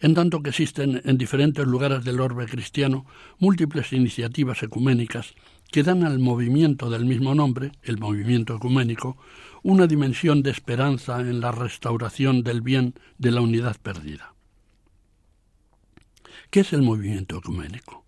en 0.00 0.14
tanto 0.14 0.42
que 0.42 0.50
existen 0.50 1.02
en 1.04 1.18
diferentes 1.18 1.66
lugares 1.66 2.04
del 2.04 2.20
orbe 2.20 2.46
cristiano 2.46 3.04
múltiples 3.38 3.92
iniciativas 3.92 4.62
ecuménicas 4.62 5.34
que 5.72 5.82
dan 5.82 6.04
al 6.04 6.20
movimiento 6.20 6.88
del 6.88 7.04
mismo 7.04 7.34
nombre, 7.34 7.72
el 7.82 7.98
movimiento 7.98 8.54
ecuménico, 8.56 9.16
una 9.62 9.88
dimensión 9.88 10.42
de 10.42 10.50
esperanza 10.50 11.20
en 11.20 11.40
la 11.40 11.50
restauración 11.50 12.42
del 12.42 12.60
bien 12.60 12.94
de 13.18 13.32
la 13.32 13.40
unidad 13.40 13.76
perdida. 13.82 14.34
¿Qué 16.50 16.60
es 16.60 16.72
el 16.72 16.82
movimiento 16.82 17.38
ecuménico? 17.38 17.99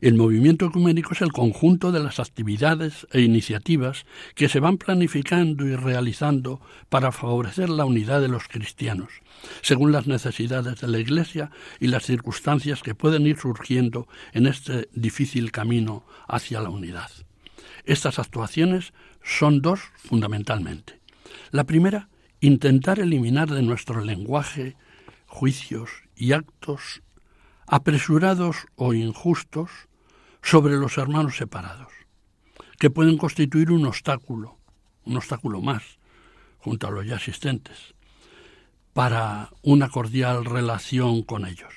El 0.00 0.14
movimiento 0.14 0.66
ecuménico 0.66 1.14
es 1.14 1.22
el 1.22 1.32
conjunto 1.32 1.92
de 1.92 2.00
las 2.00 2.20
actividades 2.20 3.06
e 3.12 3.20
iniciativas 3.20 4.04
que 4.34 4.48
se 4.48 4.60
van 4.60 4.78
planificando 4.78 5.66
y 5.66 5.76
realizando 5.76 6.60
para 6.88 7.12
favorecer 7.12 7.68
la 7.68 7.84
unidad 7.84 8.20
de 8.20 8.28
los 8.28 8.48
cristianos, 8.48 9.12
según 9.62 9.92
las 9.92 10.06
necesidades 10.06 10.80
de 10.80 10.88
la 10.88 10.98
Iglesia 10.98 11.50
y 11.80 11.88
las 11.88 12.04
circunstancias 12.04 12.82
que 12.82 12.94
pueden 12.94 13.26
ir 13.26 13.38
surgiendo 13.38 14.08
en 14.32 14.46
este 14.46 14.88
difícil 14.92 15.52
camino 15.52 16.04
hacia 16.28 16.60
la 16.60 16.70
unidad. 16.70 17.10
Estas 17.84 18.18
actuaciones 18.18 18.92
son 19.22 19.62
dos 19.62 19.80
fundamentalmente. 19.96 21.00
La 21.50 21.64
primera, 21.64 22.08
intentar 22.40 22.98
eliminar 22.98 23.48
de 23.48 23.62
nuestro 23.62 24.04
lenguaje 24.04 24.76
juicios 25.26 25.90
y 26.14 26.32
actos 26.32 27.02
apresurados 27.66 28.66
o 28.76 28.94
injustos 28.94 29.70
sobre 30.42 30.76
los 30.76 30.98
hermanos 30.98 31.36
separados, 31.36 31.92
que 32.78 32.90
pueden 32.90 33.18
constituir 33.18 33.70
un 33.70 33.86
obstáculo, 33.86 34.58
un 35.04 35.16
obstáculo 35.16 35.60
más, 35.60 35.98
junto 36.58 36.86
a 36.86 36.90
los 36.90 37.06
ya 37.06 37.16
existentes, 37.16 37.94
para 38.92 39.50
una 39.62 39.88
cordial 39.88 40.44
relación 40.44 41.22
con 41.22 41.46
ellos. 41.46 41.72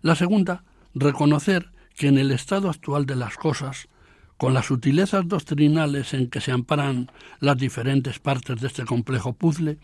La 0.00 0.14
segunda, 0.14 0.64
reconocer 0.94 1.70
que 1.94 2.06
en 2.06 2.18
el 2.18 2.30
estado 2.30 2.70
actual 2.70 3.06
de 3.06 3.16
las 3.16 3.36
cosas, 3.36 3.88
con 4.36 4.54
las 4.54 4.66
sutilezas 4.66 5.26
doctrinales 5.26 6.14
en 6.14 6.30
que 6.30 6.40
se 6.40 6.52
amparan 6.52 7.10
las 7.40 7.56
diferentes 7.56 8.20
partes 8.20 8.60
de 8.60 8.68
este 8.68 8.84
complejo 8.84 9.32
puzzle, 9.32 9.78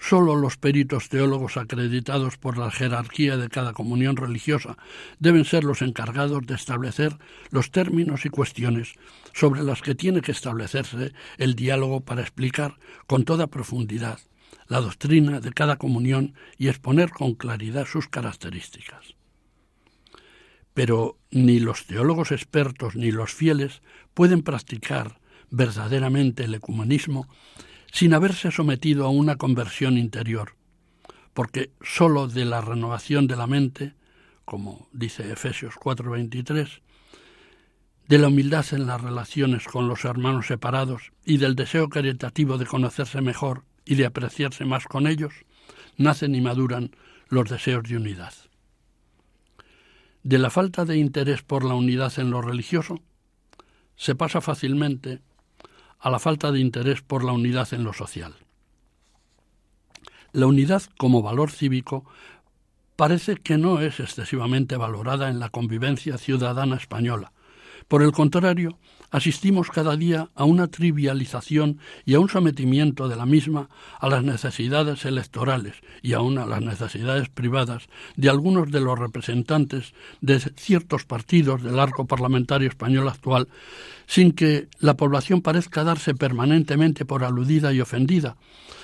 Solo 0.00 0.36
los 0.36 0.56
peritos 0.56 1.08
teólogos 1.08 1.56
acreditados 1.56 2.36
por 2.36 2.56
la 2.56 2.70
jerarquía 2.70 3.36
de 3.36 3.48
cada 3.48 3.72
comunión 3.72 4.16
religiosa 4.16 4.76
deben 5.18 5.44
ser 5.44 5.64
los 5.64 5.82
encargados 5.82 6.46
de 6.46 6.54
establecer 6.54 7.16
los 7.50 7.70
términos 7.72 8.24
y 8.24 8.28
cuestiones 8.28 8.94
sobre 9.34 9.62
las 9.62 9.82
que 9.82 9.94
tiene 9.94 10.20
que 10.20 10.32
establecerse 10.32 11.12
el 11.36 11.54
diálogo 11.54 12.00
para 12.00 12.22
explicar 12.22 12.78
con 13.06 13.24
toda 13.24 13.48
profundidad 13.48 14.20
la 14.68 14.80
doctrina 14.80 15.40
de 15.40 15.52
cada 15.52 15.76
comunión 15.76 16.34
y 16.58 16.68
exponer 16.68 17.10
con 17.10 17.34
claridad 17.34 17.86
sus 17.86 18.08
características. 18.08 19.14
Pero 20.74 21.18
ni 21.30 21.58
los 21.58 21.86
teólogos 21.86 22.30
expertos 22.30 22.94
ni 22.94 23.10
los 23.10 23.34
fieles 23.34 23.82
pueden 24.14 24.42
practicar 24.42 25.20
verdaderamente 25.50 26.44
el 26.44 26.54
ecumenismo 26.54 27.26
sin 27.92 28.14
haberse 28.14 28.50
sometido 28.50 29.06
a 29.06 29.10
una 29.10 29.36
conversión 29.36 29.98
interior, 29.98 30.54
porque 31.34 31.70
sólo 31.82 32.28
de 32.28 32.44
la 32.44 32.60
renovación 32.60 33.26
de 33.26 33.36
la 33.36 33.46
mente, 33.46 33.94
como 34.44 34.88
dice 34.92 35.30
Efesios 35.32 35.74
4:23, 35.76 36.82
de 38.08 38.18
la 38.18 38.28
humildad 38.28 38.64
en 38.72 38.86
las 38.86 39.00
relaciones 39.00 39.66
con 39.66 39.86
los 39.86 40.04
hermanos 40.04 40.46
separados 40.46 41.12
y 41.24 41.36
del 41.36 41.54
deseo 41.54 41.88
caritativo 41.88 42.56
de 42.56 42.66
conocerse 42.66 43.20
mejor 43.20 43.64
y 43.84 43.96
de 43.96 44.06
apreciarse 44.06 44.64
más 44.64 44.84
con 44.86 45.06
ellos, 45.06 45.34
nacen 45.96 46.34
y 46.34 46.40
maduran 46.40 46.90
los 47.28 47.50
deseos 47.50 47.84
de 47.84 47.96
unidad. 47.96 48.32
De 50.22 50.38
la 50.38 50.50
falta 50.50 50.84
de 50.84 50.96
interés 50.96 51.42
por 51.42 51.64
la 51.64 51.74
unidad 51.74 52.18
en 52.18 52.30
lo 52.30 52.40
religioso, 52.40 53.00
se 53.96 54.14
pasa 54.14 54.40
fácilmente 54.40 55.20
a 55.98 56.10
la 56.10 56.18
falta 56.18 56.52
de 56.52 56.60
interés 56.60 57.02
por 57.02 57.24
la 57.24 57.32
unidad 57.32 57.72
en 57.72 57.84
lo 57.84 57.92
social. 57.92 58.34
La 60.32 60.46
unidad 60.46 60.82
como 60.96 61.22
valor 61.22 61.50
cívico 61.50 62.04
parece 62.96 63.36
que 63.36 63.58
no 63.58 63.80
es 63.80 64.00
excesivamente 64.00 64.76
valorada 64.76 65.28
en 65.28 65.38
la 65.38 65.48
convivencia 65.48 66.18
ciudadana 66.18 66.76
española. 66.76 67.32
Por 67.88 68.02
el 68.02 68.12
contrario, 68.12 68.78
asistimos 69.10 69.70
cada 69.70 69.96
día 69.96 70.28
a 70.34 70.44
una 70.44 70.66
trivialización 70.66 71.78
y 72.04 72.14
a 72.14 72.20
un 72.20 72.28
sometimiento 72.28 73.08
de 73.08 73.16
la 73.16 73.24
misma 73.24 73.70
a 73.98 74.10
las 74.10 74.22
necesidades 74.22 75.06
electorales 75.06 75.76
y 76.02 76.12
aun 76.12 76.36
a 76.36 76.44
las 76.44 76.60
necesidades 76.60 77.30
privadas 77.30 77.88
de 78.14 78.28
algunos 78.28 78.70
de 78.70 78.82
los 78.82 78.98
representantes 78.98 79.94
de 80.20 80.38
ciertos 80.38 81.06
partidos 81.06 81.62
del 81.62 81.80
arco 81.80 82.06
parlamentario 82.06 82.68
español 82.68 83.08
actual, 83.08 83.48
sin 84.06 84.32
que 84.32 84.68
la 84.80 84.94
población 84.94 85.40
parezca 85.40 85.82
darse 85.82 86.14
permanentemente 86.14 87.06
por 87.06 87.24
aludida 87.24 87.72
y 87.72 87.80
ofendida, 87.80 88.36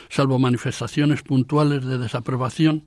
salvo 0.09 0.39
manifestaciones 0.39 1.23
puntuales 1.23 1.85
de 1.85 1.99
desaprobación, 1.99 2.85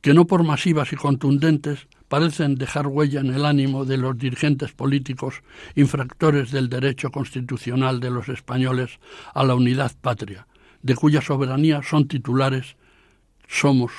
que 0.00 0.12
no 0.12 0.26
por 0.26 0.42
masivas 0.42 0.92
y 0.92 0.96
contundentes 0.96 1.86
parecen 2.08 2.54
dejar 2.54 2.86
huella 2.86 3.20
en 3.20 3.34
el 3.34 3.44
ánimo 3.44 3.84
de 3.84 3.96
los 3.96 4.16
dirigentes 4.16 4.72
políticos 4.72 5.42
infractores 5.74 6.50
del 6.50 6.68
derecho 6.68 7.10
constitucional 7.10 8.00
de 8.00 8.10
los 8.10 8.28
españoles 8.28 8.98
a 9.34 9.44
la 9.44 9.54
unidad 9.54 9.92
patria, 10.00 10.46
de 10.82 10.94
cuya 10.94 11.20
soberanía 11.20 11.82
son 11.82 12.06
titulares, 12.06 12.76
somos 13.48 13.92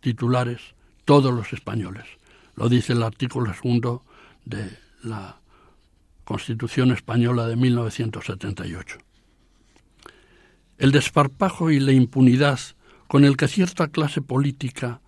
titulares 0.00 0.60
todos 1.04 1.32
los 1.32 1.52
españoles. 1.52 2.04
Lo 2.54 2.68
dice 2.68 2.92
el 2.92 3.02
artículo 3.02 3.52
segundo 3.54 4.02
de 4.44 4.70
la 5.02 5.40
Constitución 6.24 6.92
española 6.92 7.46
de 7.46 7.56
1978. 7.56 8.98
El 10.76 10.92
desparpajo 10.92 11.70
y 11.70 11.80
la 11.80 11.92
impunidad 11.92 12.60
con 13.06 13.24
el 13.24 13.36
que 13.36 13.48
cierta 13.48 13.88
clase 13.88 14.20
política 14.20 15.00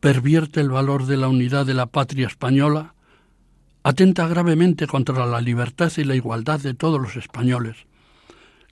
pervierte 0.00 0.60
el 0.60 0.70
valor 0.70 1.06
de 1.06 1.18
la 1.18 1.28
unidad 1.28 1.66
de 1.66 1.74
la 1.74 1.86
patria 1.86 2.26
española, 2.26 2.94
atenta 3.82 4.26
gravemente 4.26 4.86
contra 4.86 5.26
la 5.26 5.40
libertad 5.40 5.92
y 5.96 6.04
la 6.04 6.14
igualdad 6.14 6.60
de 6.60 6.74
todos 6.74 7.00
los 7.00 7.16
españoles, 7.16 7.76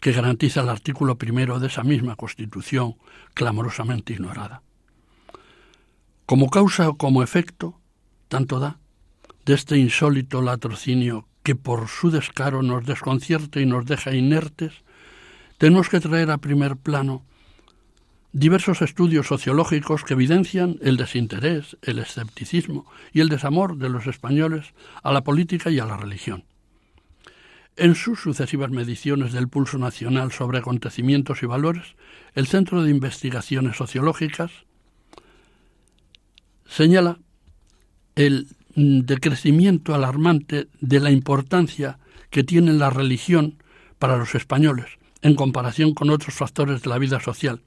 que 0.01 0.13
garantiza 0.13 0.63
el 0.63 0.71
artículo 0.71 1.19
primero 1.19 1.61
de 1.61 1.67
esa 1.67 1.85
misma 1.85 2.17
Constitución 2.17 2.97
clamorosamente 3.35 4.15
ignorada. 4.15 4.63
Como 6.25 6.51
causa 6.51 6.89
o 6.89 6.97
como 6.97 7.23
efecto, 7.23 7.81
tanto 8.29 8.59
da, 8.59 8.79
de 9.45 9.55
este 9.55 9.79
insólito 9.79 10.43
latrocinio 10.43 11.27
que 11.43 11.57
por 11.57 11.89
su 11.89 12.11
descaro 12.11 12.63
nos 12.63 12.85
desconcierta 12.85 13.61
y 13.61 13.67
nos 13.67 13.87
deja 13.87 14.15
inertes, 14.15 14.73
tenemos 15.57 15.89
que 15.89 16.01
traer 16.01 16.31
a 16.31 16.39
primer 16.39 16.77
plano 16.77 17.25
diversos 18.33 18.83
estudios 18.83 19.27
sociológicos 19.27 20.05
que 20.05 20.15
evidencian 20.15 20.79
el 20.83 20.97
desinterés, 20.97 21.77
el 21.83 21.99
escepticismo 21.99 22.87
y 23.13 23.21
el 23.21 23.29
desamor 23.29 23.77
de 23.77 23.89
los 23.89 24.07
españoles 24.07 24.75
a 25.03 25.13
la 25.13 25.23
política 25.25 25.71
y 25.71 25.79
a 25.79 25.87
la 25.87 25.97
religión. 25.97 26.45
En 27.77 27.95
sus 27.95 28.21
sucesivas 28.21 28.71
mediciones 28.71 29.33
del 29.33 29.49
pulso 29.49 29.79
nacional 29.79 30.33
sobre 30.33 30.59
acontecimientos 30.59 31.43
y 31.43 31.47
valores, 31.47 31.95
el 32.35 32.47
Centro 32.47 32.83
de 32.83 32.91
Investigaciones 32.91 33.77
Sociológicas 33.77 34.51
señala 36.67 37.19
el 38.17 38.49
decrecimiento 38.75 39.95
alarmante 39.95 40.69
de 40.81 41.01
la 41.01 41.11
importancia 41.11 41.99
que 42.31 42.45
tiene 42.45 42.73
la 42.73 42.91
religión 42.91 43.63
para 43.99 44.17
los 44.17 44.35
españoles 44.35 44.87
en 45.23 45.35
comparación 45.35 45.95
con 45.95 46.11
otros 46.11 46.35
factores 46.35 46.83
de 46.83 46.91
la 46.91 46.99
vida 46.99 47.21
social, 47.21 47.61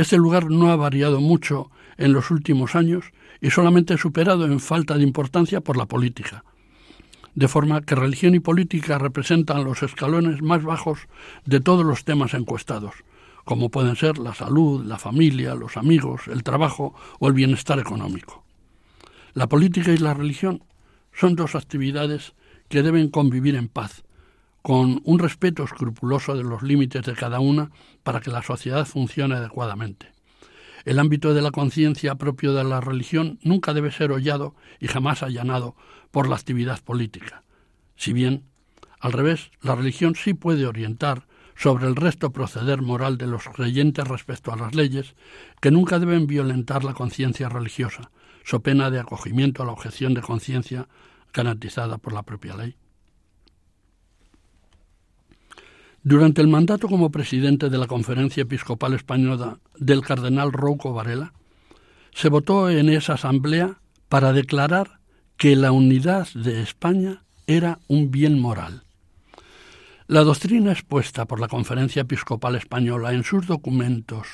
este 0.00 0.16
lugar 0.16 0.50
no 0.50 0.70
ha 0.70 0.76
variado 0.76 1.20
mucho 1.20 1.70
en 1.98 2.14
los 2.14 2.30
últimos 2.30 2.74
años 2.74 3.12
y 3.42 3.50
solamente 3.50 3.98
superado 3.98 4.46
en 4.46 4.58
falta 4.58 4.96
de 4.96 5.02
importancia 5.02 5.60
por 5.60 5.76
la 5.76 5.84
política. 5.84 6.42
De 7.34 7.48
forma 7.48 7.82
que 7.82 7.94
religión 7.94 8.34
y 8.34 8.40
política 8.40 8.96
representan 8.96 9.62
los 9.62 9.82
escalones 9.82 10.40
más 10.40 10.62
bajos 10.62 11.00
de 11.44 11.60
todos 11.60 11.84
los 11.84 12.04
temas 12.04 12.32
encuestados, 12.32 12.94
como 13.44 13.68
pueden 13.68 13.94
ser 13.94 14.16
la 14.16 14.34
salud, 14.34 14.86
la 14.86 14.98
familia, 14.98 15.54
los 15.54 15.76
amigos, 15.76 16.28
el 16.28 16.44
trabajo 16.44 16.94
o 17.18 17.28
el 17.28 17.34
bienestar 17.34 17.78
económico. 17.78 18.42
La 19.34 19.50
política 19.50 19.92
y 19.92 19.98
la 19.98 20.14
religión 20.14 20.64
son 21.12 21.36
dos 21.36 21.54
actividades 21.54 22.32
que 22.70 22.82
deben 22.82 23.10
convivir 23.10 23.54
en 23.54 23.68
paz, 23.68 24.02
con 24.62 25.00
un 25.04 25.18
respeto 25.18 25.64
escrupuloso 25.64 26.34
de 26.34 26.44
los 26.44 26.62
límites 26.62 27.02
de 27.04 27.14
cada 27.14 27.40
una 27.40 27.70
para 28.02 28.20
que 28.20 28.30
la 28.30 28.42
sociedad 28.42 28.86
funcione 28.86 29.36
adecuadamente. 29.36 30.12
El 30.84 30.98
ámbito 30.98 31.34
de 31.34 31.42
la 31.42 31.50
conciencia 31.50 32.14
propio 32.14 32.54
de 32.54 32.64
la 32.64 32.80
religión 32.80 33.38
nunca 33.42 33.74
debe 33.74 33.92
ser 33.92 34.12
hollado 34.12 34.54
y 34.78 34.88
jamás 34.88 35.22
allanado 35.22 35.76
por 36.10 36.28
la 36.28 36.36
actividad 36.36 36.82
política. 36.82 37.44
Si 37.96 38.12
bien, 38.12 38.44
al 38.98 39.12
revés, 39.12 39.50
la 39.62 39.74
religión 39.74 40.14
sí 40.14 40.34
puede 40.34 40.66
orientar 40.66 41.26
sobre 41.54 41.86
el 41.86 41.96
resto 41.96 42.32
proceder 42.32 42.80
moral 42.80 43.18
de 43.18 43.26
los 43.26 43.44
creyentes 43.44 44.08
respecto 44.08 44.50
a 44.52 44.56
las 44.56 44.74
leyes, 44.74 45.14
que 45.60 45.70
nunca 45.70 45.98
deben 45.98 46.26
violentar 46.26 46.84
la 46.84 46.94
conciencia 46.94 47.50
religiosa, 47.50 48.10
so 48.44 48.60
pena 48.60 48.90
de 48.90 48.98
acogimiento 48.98 49.62
a 49.62 49.66
la 49.66 49.72
objeción 49.72 50.14
de 50.14 50.22
conciencia 50.22 50.88
garantizada 51.34 51.98
por 51.98 52.14
la 52.14 52.22
propia 52.22 52.56
ley. 52.56 52.76
Durante 56.02 56.40
el 56.40 56.48
mandato 56.48 56.88
como 56.88 57.10
presidente 57.10 57.68
de 57.68 57.76
la 57.76 57.86
Conferencia 57.86 58.44
Episcopal 58.44 58.94
Española 58.94 59.58
del 59.76 60.00
cardenal 60.00 60.50
Rouco 60.50 60.94
Varela, 60.94 61.34
se 62.14 62.30
votó 62.30 62.70
en 62.70 62.88
esa 62.88 63.14
asamblea 63.14 63.80
para 64.08 64.32
declarar 64.32 65.00
que 65.36 65.56
la 65.56 65.72
unidad 65.72 66.26
de 66.34 66.62
España 66.62 67.22
era 67.46 67.80
un 67.86 68.10
bien 68.10 68.38
moral. 68.38 68.84
La 70.06 70.24
doctrina 70.24 70.72
expuesta 70.72 71.26
por 71.26 71.38
la 71.38 71.48
Conferencia 71.48 72.02
Episcopal 72.02 72.56
Española 72.56 73.12
en 73.12 73.22
sus 73.22 73.46
documentos 73.46 74.26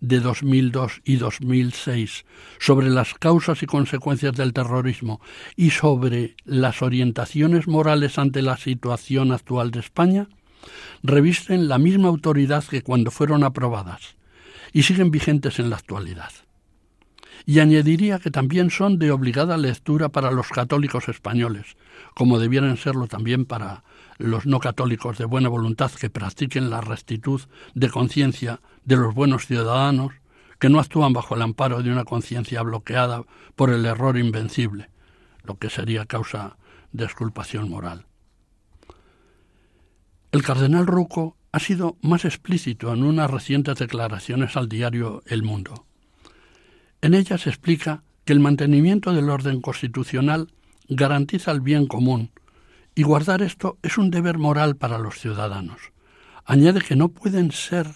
de 0.00 0.20
2002 0.20 1.00
y 1.04 1.16
2006 1.16 2.26
sobre 2.58 2.90
las 2.90 3.14
causas 3.14 3.62
y 3.62 3.66
consecuencias 3.66 4.34
del 4.34 4.52
terrorismo 4.52 5.22
y 5.56 5.70
sobre 5.70 6.36
las 6.44 6.82
orientaciones 6.82 7.66
morales 7.66 8.18
ante 8.18 8.42
la 8.42 8.58
situación 8.58 9.32
actual 9.32 9.70
de 9.70 9.80
España 9.80 10.28
revisten 11.02 11.68
la 11.68 11.78
misma 11.78 12.08
autoridad 12.08 12.64
que 12.64 12.82
cuando 12.82 13.10
fueron 13.10 13.44
aprobadas 13.44 14.16
y 14.72 14.82
siguen 14.82 15.10
vigentes 15.10 15.58
en 15.58 15.70
la 15.70 15.76
actualidad. 15.76 16.30
Y 17.46 17.60
añadiría 17.60 18.18
que 18.18 18.30
también 18.30 18.70
son 18.70 18.98
de 18.98 19.10
obligada 19.10 19.56
lectura 19.56 20.10
para 20.10 20.30
los 20.30 20.48
católicos 20.48 21.08
españoles, 21.08 21.76
como 22.14 22.38
debieran 22.38 22.76
serlo 22.76 23.06
también 23.06 23.46
para 23.46 23.84
los 24.18 24.44
no 24.44 24.58
católicos 24.60 25.16
de 25.16 25.24
buena 25.24 25.48
voluntad 25.48 25.90
que 25.92 26.10
practiquen 26.10 26.70
la 26.70 26.80
rectitud 26.80 27.40
de 27.74 27.88
conciencia 27.88 28.60
de 28.84 28.96
los 28.96 29.14
buenos 29.14 29.46
ciudadanos 29.46 30.12
que 30.58 30.68
no 30.68 30.80
actúan 30.80 31.12
bajo 31.12 31.36
el 31.36 31.42
amparo 31.42 31.82
de 31.82 31.92
una 31.92 32.04
conciencia 32.04 32.62
bloqueada 32.62 33.22
por 33.54 33.70
el 33.70 33.86
error 33.86 34.18
invencible, 34.18 34.90
lo 35.44 35.56
que 35.56 35.70
sería 35.70 36.04
causa 36.04 36.56
de 36.92 37.04
exculpación 37.04 37.70
moral. 37.70 38.07
El 40.30 40.42
cardenal 40.42 40.86
Ruco 40.86 41.38
ha 41.52 41.58
sido 41.58 41.96
más 42.02 42.26
explícito 42.26 42.92
en 42.92 43.02
unas 43.02 43.30
recientes 43.30 43.78
declaraciones 43.78 44.58
al 44.58 44.68
diario 44.68 45.22
El 45.24 45.42
Mundo. 45.42 45.86
En 47.00 47.14
ellas 47.14 47.46
explica 47.46 48.02
que 48.26 48.34
el 48.34 48.40
mantenimiento 48.40 49.14
del 49.14 49.30
orden 49.30 49.62
constitucional 49.62 50.52
garantiza 50.86 51.50
el 51.50 51.62
bien 51.62 51.86
común 51.86 52.30
y 52.94 53.04
guardar 53.04 53.40
esto 53.40 53.78
es 53.82 53.96
un 53.96 54.10
deber 54.10 54.36
moral 54.36 54.76
para 54.76 54.98
los 54.98 55.18
ciudadanos. 55.18 55.92
Añade 56.44 56.82
que 56.82 56.96
no 56.96 57.08
pueden 57.08 57.50
ser 57.50 57.86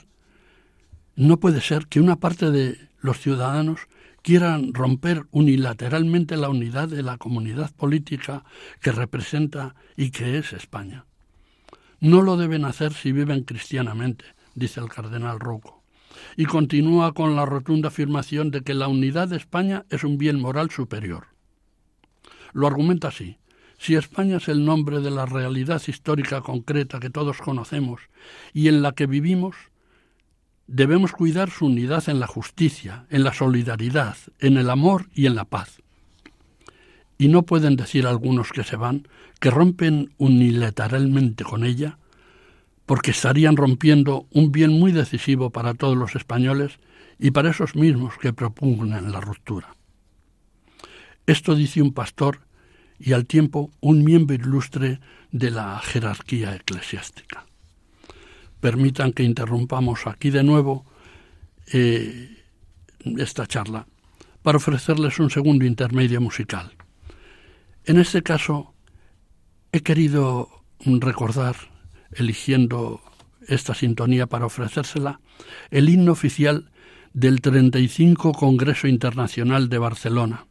no 1.14 1.38
puede 1.38 1.60
ser 1.60 1.86
que 1.88 2.00
una 2.00 2.16
parte 2.16 2.50
de 2.50 2.88
los 3.00 3.20
ciudadanos 3.20 3.80
quieran 4.22 4.72
romper 4.72 5.26
unilateralmente 5.32 6.38
la 6.38 6.48
unidad 6.48 6.88
de 6.88 7.02
la 7.02 7.18
comunidad 7.18 7.70
política 7.74 8.44
que 8.80 8.92
representa 8.92 9.74
y 9.96 10.10
que 10.10 10.38
es 10.38 10.54
España. 10.54 11.04
No 12.02 12.20
lo 12.20 12.36
deben 12.36 12.64
hacer 12.64 12.92
si 12.92 13.12
viven 13.12 13.44
cristianamente, 13.44 14.24
dice 14.56 14.80
el 14.80 14.88
cardenal 14.88 15.38
Rocco, 15.38 15.84
y 16.36 16.46
continúa 16.46 17.14
con 17.14 17.36
la 17.36 17.46
rotunda 17.46 17.90
afirmación 17.90 18.50
de 18.50 18.62
que 18.62 18.74
la 18.74 18.88
unidad 18.88 19.28
de 19.28 19.36
España 19.36 19.84
es 19.88 20.02
un 20.02 20.18
bien 20.18 20.40
moral 20.40 20.68
superior. 20.72 21.28
Lo 22.54 22.66
argumenta 22.66 23.06
así. 23.06 23.38
Si 23.78 23.94
España 23.94 24.38
es 24.38 24.48
el 24.48 24.64
nombre 24.64 24.98
de 24.98 25.12
la 25.12 25.26
realidad 25.26 25.80
histórica 25.86 26.40
concreta 26.40 26.98
que 26.98 27.08
todos 27.08 27.38
conocemos 27.38 28.00
y 28.52 28.66
en 28.66 28.82
la 28.82 28.90
que 28.90 29.06
vivimos, 29.06 29.54
debemos 30.66 31.12
cuidar 31.12 31.50
su 31.50 31.66
unidad 31.66 32.08
en 32.08 32.18
la 32.18 32.26
justicia, 32.26 33.06
en 33.10 33.22
la 33.22 33.32
solidaridad, 33.32 34.16
en 34.40 34.56
el 34.56 34.70
amor 34.70 35.06
y 35.14 35.26
en 35.26 35.36
la 35.36 35.44
paz. 35.44 35.80
Y 37.16 37.28
no 37.28 37.42
pueden 37.42 37.76
decir 37.76 38.08
algunos 38.08 38.50
que 38.50 38.64
se 38.64 38.74
van 38.74 39.06
que 39.42 39.50
rompen 39.50 40.14
unilateralmente 40.18 41.42
con 41.42 41.64
ella, 41.64 41.98
porque 42.86 43.10
estarían 43.10 43.56
rompiendo 43.56 44.28
un 44.30 44.52
bien 44.52 44.70
muy 44.70 44.92
decisivo 44.92 45.50
para 45.50 45.74
todos 45.74 45.96
los 45.96 46.14
españoles 46.14 46.78
y 47.18 47.32
para 47.32 47.50
esos 47.50 47.74
mismos 47.74 48.14
que 48.20 48.32
propugnan 48.32 49.10
la 49.10 49.20
ruptura. 49.20 49.74
Esto 51.26 51.56
dice 51.56 51.82
un 51.82 51.92
pastor 51.92 52.42
y 53.00 53.14
al 53.14 53.26
tiempo 53.26 53.72
un 53.80 54.04
miembro 54.04 54.36
ilustre 54.36 55.00
de 55.32 55.50
la 55.50 55.80
jerarquía 55.80 56.54
eclesiástica. 56.54 57.44
Permitan 58.60 59.12
que 59.12 59.24
interrumpamos 59.24 60.06
aquí 60.06 60.30
de 60.30 60.44
nuevo 60.44 60.86
eh, 61.72 62.44
esta 63.18 63.48
charla 63.48 63.88
para 64.42 64.58
ofrecerles 64.58 65.18
un 65.18 65.30
segundo 65.30 65.64
intermedio 65.64 66.20
musical. 66.20 66.70
En 67.84 67.98
este 67.98 68.22
caso, 68.22 68.72
He 69.74 69.80
querido 69.80 70.50
recordar, 70.84 71.56
eligiendo 72.12 73.00
esta 73.48 73.74
sintonía 73.74 74.26
para 74.26 74.44
ofrecérsela, 74.44 75.18
el 75.70 75.88
himno 75.88 76.12
oficial 76.12 76.70
del 77.14 77.40
35 77.40 78.32
Congreso 78.32 78.86
Internacional 78.86 79.70
de 79.70 79.78
Barcelona. 79.78 80.44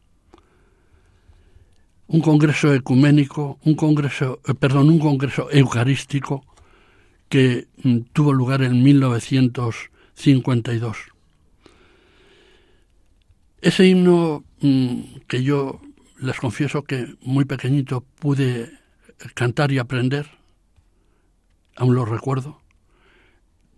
Un 2.08 2.20
congreso 2.20 2.74
ecuménico, 2.74 3.60
un 3.62 3.76
congreso, 3.76 4.40
eh, 4.44 4.54
perdón, 4.54 4.90
un 4.90 4.98
congreso 4.98 5.48
eucarístico 5.52 6.44
que 7.28 7.68
mm, 7.84 7.98
tuvo 8.12 8.32
lugar 8.32 8.62
en 8.62 8.82
1952. 8.82 10.96
Ese 13.60 13.86
himno 13.86 14.42
mm, 14.60 15.00
que 15.28 15.44
yo 15.44 15.80
les 16.18 16.40
confieso 16.40 16.82
que 16.82 17.14
muy 17.22 17.44
pequeñito 17.44 18.04
pude 18.18 18.81
cantar 19.34 19.72
y 19.72 19.78
aprender, 19.78 20.26
aún 21.76 21.94
lo 21.94 22.04
recuerdo, 22.04 22.60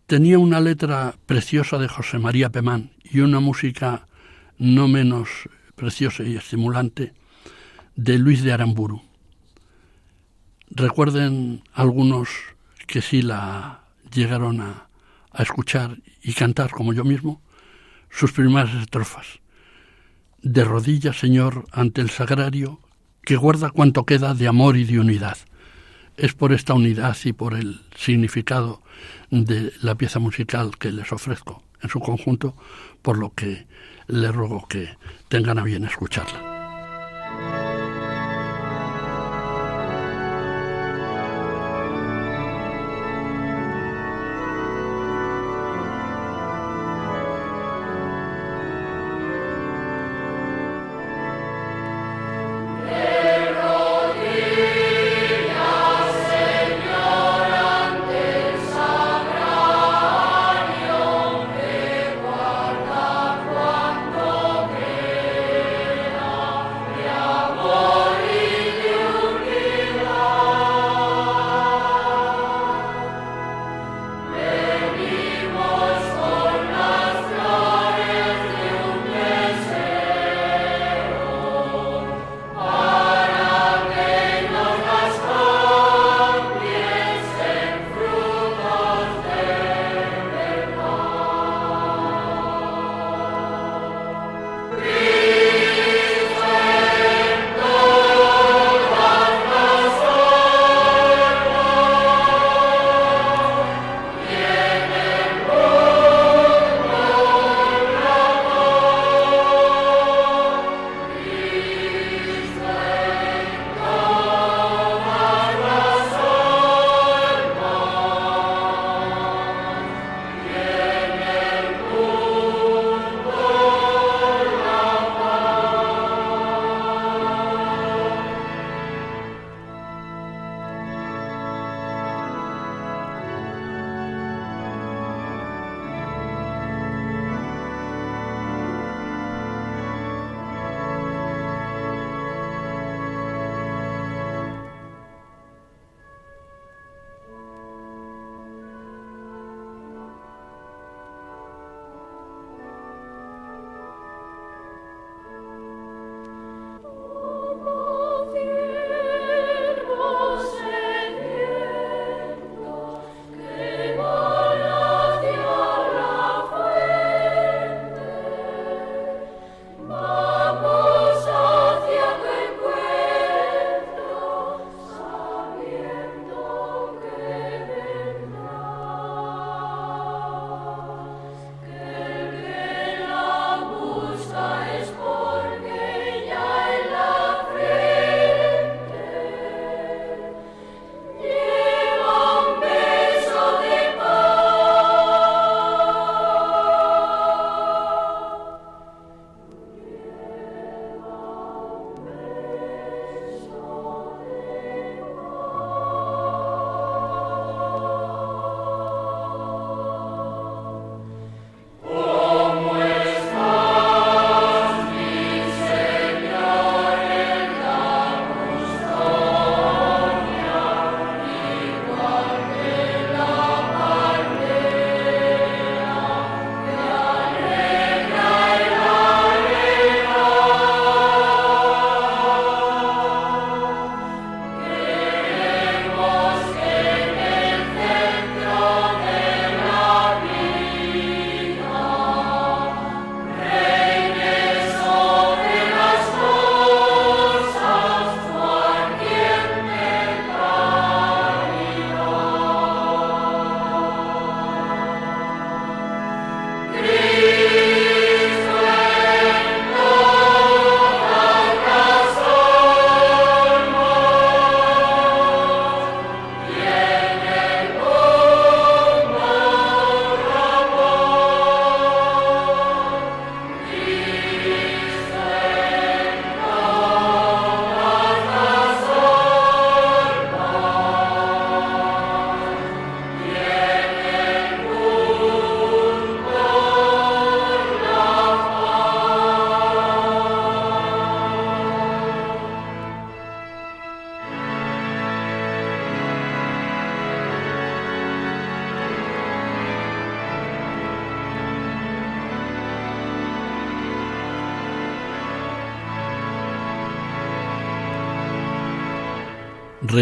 tenía 0.07 0.39
una 0.39 0.61
letra 0.61 1.17
preciosa 1.27 1.79
de 1.79 1.89
José 1.89 2.19
María 2.19 2.51
Pemán 2.51 2.93
y 3.03 3.21
una 3.21 3.41
música 3.41 4.07
no 4.59 4.89
menos 4.89 5.29
preciosa 5.75 6.23
y 6.23 6.37
estimulante 6.37 7.15
de 7.97 8.19
Luis 8.19 8.43
de 8.43 8.53
Aramburu. 8.53 9.03
Recuerden 10.71 11.63
algunos 11.73 12.29
que 12.87 13.01
sí 13.01 13.23
la 13.23 13.85
llegaron 14.13 14.61
a, 14.61 14.89
a 15.33 15.43
escuchar 15.43 15.99
y 16.23 16.33
cantar, 16.33 16.71
como 16.71 16.93
yo 16.93 17.05
mismo, 17.05 17.43
sus 18.11 18.33
primeras 18.33 18.75
estrofas. 18.75 19.41
De 20.43 20.65
rodillas, 20.65 21.19
Señor, 21.19 21.67
ante 21.73 22.01
el 22.01 22.11
sagrario, 22.11 22.81
que 23.25 23.37
guarda 23.37 23.71
cuanto 23.71 24.05
queda 24.05 24.35
de 24.35 24.49
amor 24.49 24.77
y 24.77 24.85
de 24.85 24.99
unidad. 25.01 25.39
Es 26.17 26.35
por 26.35 26.53
esta 26.53 26.75
unidad 26.75 27.17
y 27.25 27.33
por 27.33 27.55
el 27.55 27.81
significado 27.97 28.83
de 29.31 29.73
la 29.83 29.95
pieza 29.97 30.19
musical 30.19 30.79
que 30.79 30.93
les 30.93 31.11
ofrezco 31.13 31.63
en 31.83 31.91
su 31.91 32.01
conjunto, 32.01 32.55
por 33.03 33.19
lo 33.19 33.33
que 33.35 33.67
le 34.07 34.31
ruego 34.31 34.67
que 34.69 34.97
tengan 35.29 35.59
a 35.59 35.65
bien 35.65 35.85
escucharla. 35.85 36.54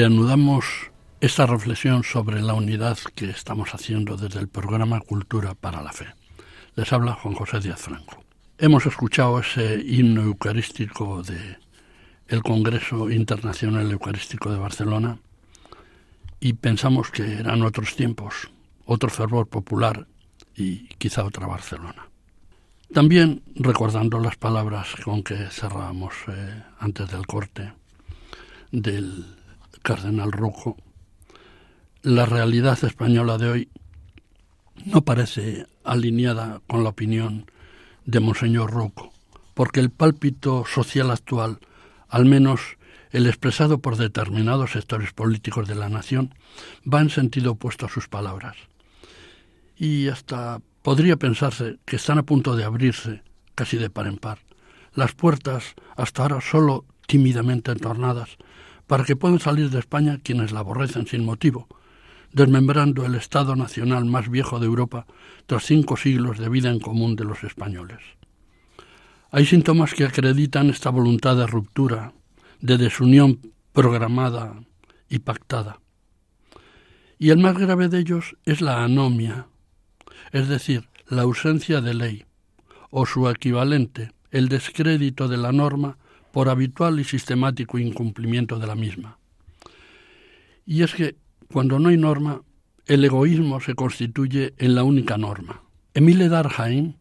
Reanudamos 0.03 0.65
esta 1.21 1.47
reflexión 1.47 2.03
sobre 2.03 2.43
la 2.43 2.55
unidad 2.55 2.99
que 3.15 3.31
estamos 3.31 3.73
haciendo 3.73 4.17
desde 4.17 4.41
el 4.41 4.49
programa 4.49 4.99
Cultura 4.99 5.55
para 5.55 5.81
la 5.81 5.93
Fe. 5.93 6.07
Les 6.75 6.93
habla 6.93 7.13
Juan 7.13 7.37
José 7.37 7.61
Díaz 7.61 7.83
Franco. 7.83 8.25
Hemos 8.59 8.85
escuchado 8.85 9.39
ese 9.39 9.81
himno 9.81 10.23
eucarístico 10.23 11.23
de 11.23 11.57
el 12.27 12.43
Congreso 12.43 13.13
Internacional 13.13 13.89
Eucarístico 13.93 14.51
de 14.51 14.59
Barcelona 14.59 15.19
y 16.41 16.55
pensamos 16.55 17.13
que 17.13 17.35
eran 17.35 17.63
otros 17.63 17.95
tiempos, 17.95 18.51
otro 18.87 19.09
fervor 19.09 19.47
popular 19.47 20.09
y 20.57 20.89
quizá 20.99 21.23
otra 21.25 21.47
Barcelona. 21.47 22.09
También 22.93 23.45
recordando 23.55 24.19
las 24.19 24.35
palabras 24.35 24.97
con 25.05 25.23
que 25.23 25.47
cerramos 25.49 26.13
eh, 26.27 26.61
antes 26.81 27.09
del 27.09 27.25
corte 27.25 27.73
del 28.73 29.42
cardenal 29.83 30.33
Rojo, 30.33 30.77
la 32.03 32.27
realidad 32.27 32.83
española 32.85 33.39
de 33.39 33.49
hoy 33.49 33.69
no 34.85 35.03
parece 35.03 35.67
alineada 35.85 36.61
con 36.67 36.83
la 36.85 36.91
opinión 36.91 37.47
de 38.05 38.21
Monseñor 38.21 38.71
Rocco, 38.71 39.13
porque 39.55 39.81
el 39.81 39.91
pálpito 39.91 40.65
social 40.67 41.11
actual, 41.11 41.59
al 42.09 42.25
menos 42.25 42.61
el 43.11 43.27
expresado 43.27 43.79
por 43.79 43.97
determinados 43.97 44.73
sectores 44.73 45.13
políticos 45.13 45.69
de 45.69 45.75
la 45.75 45.89
nación, 45.89 46.35
va 46.91 47.01
en 47.01 47.11
sentido 47.11 47.53
opuesto 47.53 47.87
a 47.87 47.91
sus 47.91 48.09
palabras. 48.09 48.57
Y 49.77 50.09
hasta 50.09 50.61
podría 50.83 51.17
pensarse 51.17 51.79
que 51.85 51.97
están 51.97 52.19
a 52.19 52.23
punto 52.23 52.57
de 52.57 52.65
abrirse, 52.65 53.23
casi 53.55 53.77
de 53.77 53.91
par 53.91 54.07
en 54.07 54.17
par, 54.17 54.39
las 54.95 55.13
puertas 55.13 55.75
hasta 55.97 56.23
ahora 56.23 56.41
solo 56.41 56.85
tímidamente 57.07 57.71
entornadas, 57.73 58.37
para 58.93 59.05
que 59.05 59.17
puedan 59.17 59.41
salir 59.41 59.71
de 59.71 59.79
España 59.79 60.21
quienes 60.23 60.53
la 60.53 60.61
aborrecen 60.61 61.07
sin 61.07 61.25
motivo, 61.25 61.67
desmembrando 62.31 63.07
el 63.07 63.15
Estado 63.15 63.57
nacional 63.57 64.05
más 64.05 64.29
viejo 64.29 64.61
de 64.61 64.67
Europa 64.67 65.07
tras 65.47 65.65
cinco 65.65 65.97
siglos 65.97 66.37
de 66.37 66.51
vida 66.51 66.69
en 66.69 66.79
común 66.79 67.17
de 67.17 67.25
los 67.25 67.43
españoles. 67.43 68.01
Hay 69.31 69.47
síntomas 69.47 69.95
que 69.95 70.05
acreditan 70.05 70.69
esta 70.69 70.91
voluntad 70.91 71.37
de 71.37 71.47
ruptura, 71.47 72.13
de 72.61 72.77
desunión 72.77 73.41
programada 73.73 74.63
y 75.09 75.21
pactada. 75.21 75.81
Y 77.19 77.31
el 77.31 77.39
más 77.39 77.57
grave 77.57 77.89
de 77.89 77.99
ellos 77.99 78.37
es 78.45 78.61
la 78.61 78.85
anomia, 78.85 79.47
es 80.33 80.49
decir, 80.49 80.91
la 81.09 81.23
ausencia 81.23 81.81
de 81.81 81.95
ley, 81.95 82.25
o 82.91 83.07
su 83.07 83.27
equivalente, 83.31 84.13
el 84.31 84.51
descrédito 84.51 85.29
de 85.29 85.39
la 85.39 85.51
norma 85.51 85.97
por 86.33 86.49
habitual 86.49 86.99
y 86.99 87.05
sistemático 87.05 87.79
incumplimiento 87.79 88.59
de 88.59 88.67
la 88.67 88.75
misma. 88.75 89.19
Y 90.67 90.83
es 90.83 90.95
que 90.95 91.17
cuando 91.53 91.79
no 91.79 91.91
hay 91.91 91.97
norma, 91.99 92.43
el 92.87 93.05
egoísmo 93.05 93.61
se 93.61 93.75
constituye 93.75 94.55
en 94.59 94.75
la 94.75 94.83
única 94.83 95.19
norma. 95.19 95.63
Emile 95.95 96.29
Durkheim, 96.29 96.95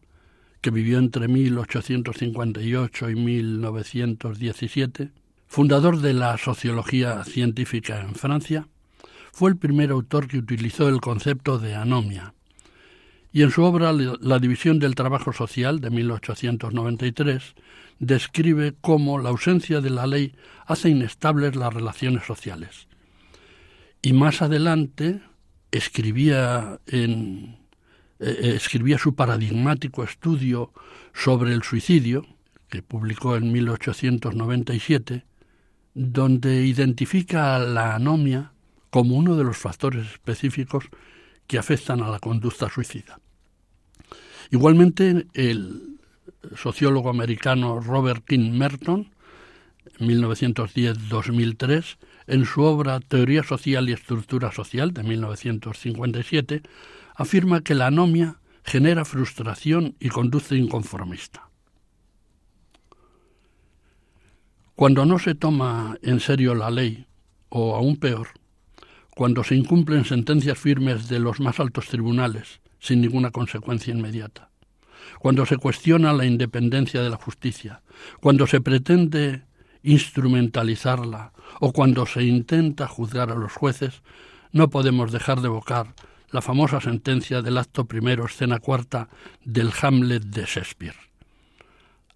que 0.60 0.70
vivió 0.70 0.98
entre 0.98 1.26
1858 1.26 3.10
y 3.10 3.14
1917, 3.16 5.10
fundador 5.48 6.00
de 6.00 6.14
la 6.14 6.38
sociología 6.38 7.24
científica 7.24 8.00
en 8.00 8.14
Francia, 8.14 8.68
fue 9.32 9.50
el 9.50 9.56
primer 9.56 9.90
autor 9.90 10.28
que 10.28 10.38
utilizó 10.38 10.88
el 10.88 11.00
concepto 11.00 11.58
de 11.58 11.74
anomia. 11.74 12.34
Y 13.32 13.42
en 13.42 13.50
su 13.50 13.62
obra 13.62 13.92
La 13.92 14.38
división 14.38 14.78
del 14.78 14.94
trabajo 14.94 15.32
social 15.32 15.80
de 15.80 15.88
1893 15.88 17.54
describe 18.02 18.74
cómo 18.80 19.20
la 19.20 19.28
ausencia 19.28 19.80
de 19.80 19.90
la 19.90 20.08
ley 20.08 20.34
hace 20.66 20.88
inestables 20.88 21.54
las 21.54 21.72
relaciones 21.72 22.24
sociales 22.24 22.88
y 24.02 24.12
más 24.12 24.42
adelante 24.42 25.22
escribía 25.70 26.80
en 26.88 27.58
eh, 28.18 28.38
eh, 28.42 28.54
escribía 28.56 28.98
su 28.98 29.14
paradigmático 29.14 30.02
estudio 30.02 30.72
sobre 31.14 31.52
el 31.52 31.62
suicidio 31.62 32.26
que 32.68 32.82
publicó 32.82 33.36
en 33.36 33.52
1897 33.52 35.24
donde 35.94 36.66
identifica 36.66 37.54
a 37.54 37.60
la 37.60 37.94
anomia 37.94 38.52
como 38.90 39.16
uno 39.16 39.36
de 39.36 39.44
los 39.44 39.56
factores 39.56 40.08
específicos 40.08 40.86
que 41.46 41.56
afectan 41.56 42.02
a 42.02 42.08
la 42.08 42.18
conducta 42.18 42.68
suicida. 42.68 43.20
Igualmente, 44.50 45.26
el 45.34 45.91
sociólogo 46.56 47.10
americano 47.10 47.80
Robert 47.80 48.24
King 48.26 48.52
Merton, 48.52 49.10
en 49.98 50.08
1910-2003, 50.08 51.96
en 52.26 52.44
su 52.44 52.62
obra 52.62 53.00
Teoría 53.00 53.42
Social 53.42 53.88
y 53.88 53.92
Estructura 53.92 54.52
Social 54.52 54.92
de 54.92 55.02
1957, 55.02 56.62
afirma 57.14 57.62
que 57.62 57.74
la 57.74 57.88
anomia 57.88 58.36
genera 58.64 59.04
frustración 59.04 59.96
y 59.98 60.08
conduce 60.08 60.56
inconformista. 60.56 61.48
Cuando 64.74 65.04
no 65.04 65.18
se 65.18 65.34
toma 65.34 65.98
en 66.02 66.20
serio 66.20 66.54
la 66.54 66.70
ley, 66.70 67.06
o 67.48 67.76
aún 67.76 67.96
peor, 67.96 68.28
cuando 69.14 69.44
se 69.44 69.54
incumplen 69.54 70.04
sentencias 70.04 70.58
firmes 70.58 71.08
de 71.08 71.18
los 71.18 71.38
más 71.38 71.60
altos 71.60 71.86
tribunales 71.88 72.60
sin 72.78 73.02
ninguna 73.02 73.30
consecuencia 73.30 73.92
inmediata, 73.92 74.51
cuando 75.18 75.46
se 75.46 75.56
cuestiona 75.56 76.12
la 76.12 76.26
independencia 76.26 77.02
de 77.02 77.10
la 77.10 77.16
justicia, 77.16 77.82
cuando 78.20 78.46
se 78.46 78.60
pretende 78.60 79.42
instrumentalizarla 79.82 81.32
o 81.60 81.72
cuando 81.72 82.06
se 82.06 82.22
intenta 82.24 82.88
juzgar 82.88 83.30
a 83.30 83.34
los 83.34 83.52
jueces, 83.52 84.02
no 84.52 84.70
podemos 84.70 85.12
dejar 85.12 85.40
de 85.40 85.48
evocar 85.48 85.94
la 86.30 86.42
famosa 86.42 86.80
sentencia 86.80 87.42
del 87.42 87.58
acto 87.58 87.84
primero, 87.84 88.24
escena 88.24 88.58
cuarta 88.58 89.08
del 89.44 89.70
Hamlet 89.80 90.22
de 90.24 90.44
Shakespeare. 90.44 90.96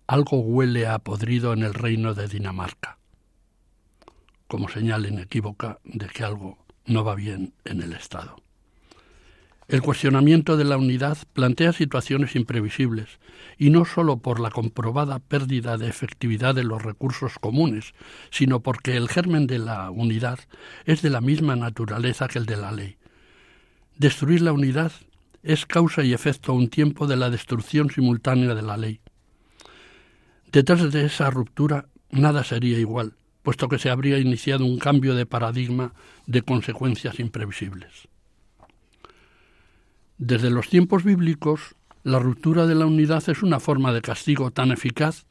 Algo 0.07 0.39
huele 0.41 0.87
a 0.87 0.99
podrido 0.99 1.53
en 1.53 1.63
el 1.63 1.75
reino 1.75 2.15
de 2.15 2.29
Dinamarca, 2.29 2.99
como 4.47 4.69
señal 4.69 5.07
inequívoca 5.07 5.81
de 5.85 6.07
que 6.07 6.25
algo 6.25 6.59
no 6.87 7.05
va 7.05 7.15
bien 7.15 7.53
en 7.65 7.83
el 7.83 7.93
Estado. 7.93 8.37
El 9.69 9.83
cuestionamiento 9.83 10.57
de 10.57 10.62
la 10.62 10.77
unidad 10.77 11.19
plantea 11.33 11.73
situaciones 11.73 12.37
imprevisibles, 12.37 13.19
y 13.59 13.71
no 13.71 13.85
sólo 13.85 14.19
por 14.19 14.39
la 14.39 14.51
comprobada 14.51 15.19
pérdida 15.19 15.77
de 15.77 15.89
efectividad 15.89 16.55
de 16.55 16.62
los 16.62 16.85
recursos 16.85 17.41
comunes, 17.41 17.93
sino 18.31 18.61
porque 18.61 18.97
el 18.97 19.09
germen 19.09 19.49
de 19.49 19.59
la 19.59 19.91
unidad 19.91 20.39
es 20.85 21.03
de 21.03 21.11
la 21.11 21.21
misma 21.21 21.57
naturaleza 21.57 22.29
que 22.29 22.39
el 22.39 22.47
de 22.47 22.57
la 22.57 22.71
ley. 22.71 22.97
Destruir 23.99 24.43
la 24.43 24.53
unidad 24.53 24.93
es 25.43 25.67
causa 25.67 26.05
y 26.05 26.12
efecto 26.12 26.53
a 26.53 26.55
un 26.55 26.69
tiempo 26.69 27.09
de 27.09 27.17
la 27.17 27.29
destrucción 27.29 27.91
simultánea 27.91 28.55
de 28.55 28.62
la 28.62 28.77
ley. 28.77 29.01
Detrás 30.53 30.93
de 30.93 31.07
esa 31.07 31.29
ruptura 31.31 31.89
nada 32.11 32.45
sería 32.45 32.79
igual, 32.79 33.14
puesto 33.43 33.69
que 33.69 33.81
se 33.81 33.91
habría 33.91 34.19
iniciado 34.19 34.64
un 34.64 34.79
cambio 34.79 35.17
de 35.17 35.27
paradigma 35.27 35.93
de 36.27 36.43
consecuencias 36.43 37.19
imprevisibles. 37.19 38.09
Desde 40.19 40.49
los 40.49 40.69
tiempos 40.69 41.05
bíblicos, 41.05 41.77
la 42.03 42.19
ruptura 42.19 42.67
de 42.67 42.75
la 42.75 42.87
unidad 42.87 43.23
es 43.29 43.43
una 43.43 43.61
forma 43.61 43.93
de 43.93 44.01
castigo 44.01 44.51
tan 44.51 44.71
eficaz 44.71 45.27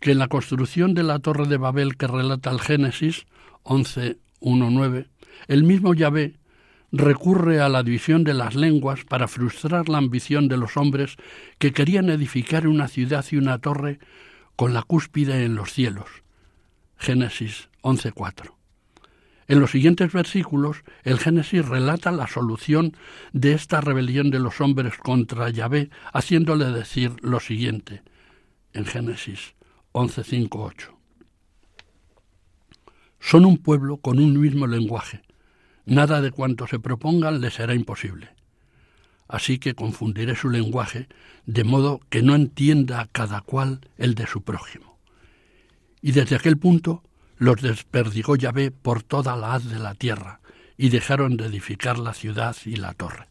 que 0.00 0.12
en 0.12 0.18
la 0.18 0.28
construcción 0.28 0.92
de 0.92 1.02
la 1.02 1.20
torre 1.20 1.46
de 1.46 1.56
Babel 1.56 1.96
que 1.96 2.06
relata 2.06 2.50
el 2.50 2.60
Génesis 2.60 3.26
11.1.9, 3.64 5.06
el 5.48 5.64
mismo 5.64 5.94
Yahvé 5.94 6.34
recurre 6.92 7.60
a 7.60 7.70
la 7.70 7.82
división 7.82 8.24
de 8.24 8.34
las 8.34 8.54
lenguas 8.54 9.04
para 9.04 9.26
frustrar 9.26 9.88
la 9.88 9.98
ambición 9.98 10.48
de 10.48 10.58
los 10.58 10.76
hombres 10.76 11.16
que 11.58 11.72
querían 11.72 12.10
edificar 12.10 12.66
una 12.66 12.88
ciudad 12.88 13.24
y 13.30 13.36
una 13.36 13.58
torre 13.58 13.98
con 14.54 14.74
la 14.74 14.82
cúspide 14.82 15.44
en 15.44 15.54
los 15.54 15.72
cielos. 15.72 16.08
Génesis 16.98 17.68
11.4. 17.82 18.55
En 19.48 19.60
los 19.60 19.70
siguientes 19.70 20.12
versículos, 20.12 20.78
el 21.04 21.18
Génesis 21.18 21.66
relata 21.66 22.10
la 22.10 22.26
solución 22.26 22.96
de 23.32 23.52
esta 23.52 23.80
rebelión 23.80 24.30
de 24.30 24.40
los 24.40 24.60
hombres 24.60 24.96
contra 24.98 25.50
Yahvé, 25.50 25.90
haciéndole 26.12 26.66
decir 26.66 27.12
lo 27.22 27.38
siguiente, 27.38 28.02
en 28.72 28.86
Génesis 28.86 29.54
11.5.8. 29.92 30.96
Son 33.20 33.44
un 33.44 33.58
pueblo 33.58 33.98
con 33.98 34.18
un 34.18 34.38
mismo 34.40 34.66
lenguaje. 34.66 35.22
Nada 35.84 36.20
de 36.20 36.32
cuanto 36.32 36.66
se 36.66 36.80
propongan 36.80 37.40
les 37.40 37.54
será 37.54 37.74
imposible. 37.74 38.30
Así 39.28 39.58
que 39.58 39.74
confundiré 39.74 40.36
su 40.36 40.50
lenguaje 40.50 41.08
de 41.46 41.64
modo 41.64 42.00
que 42.10 42.22
no 42.22 42.34
entienda 42.34 43.08
cada 43.12 43.40
cual 43.40 43.80
el 43.96 44.14
de 44.14 44.26
su 44.26 44.42
prójimo. 44.42 44.98
Y 46.02 46.12
desde 46.12 46.36
aquel 46.36 46.58
punto 46.58 47.02
los 47.36 47.60
desperdigó 47.60 48.36
Yahvé 48.36 48.70
por 48.70 49.02
toda 49.02 49.36
la 49.36 49.54
haz 49.54 49.68
de 49.68 49.78
la 49.78 49.94
tierra, 49.94 50.40
y 50.76 50.90
dejaron 50.90 51.36
de 51.36 51.46
edificar 51.46 51.98
la 51.98 52.14
ciudad 52.14 52.56
y 52.64 52.76
la 52.76 52.92
torre. 52.94 53.28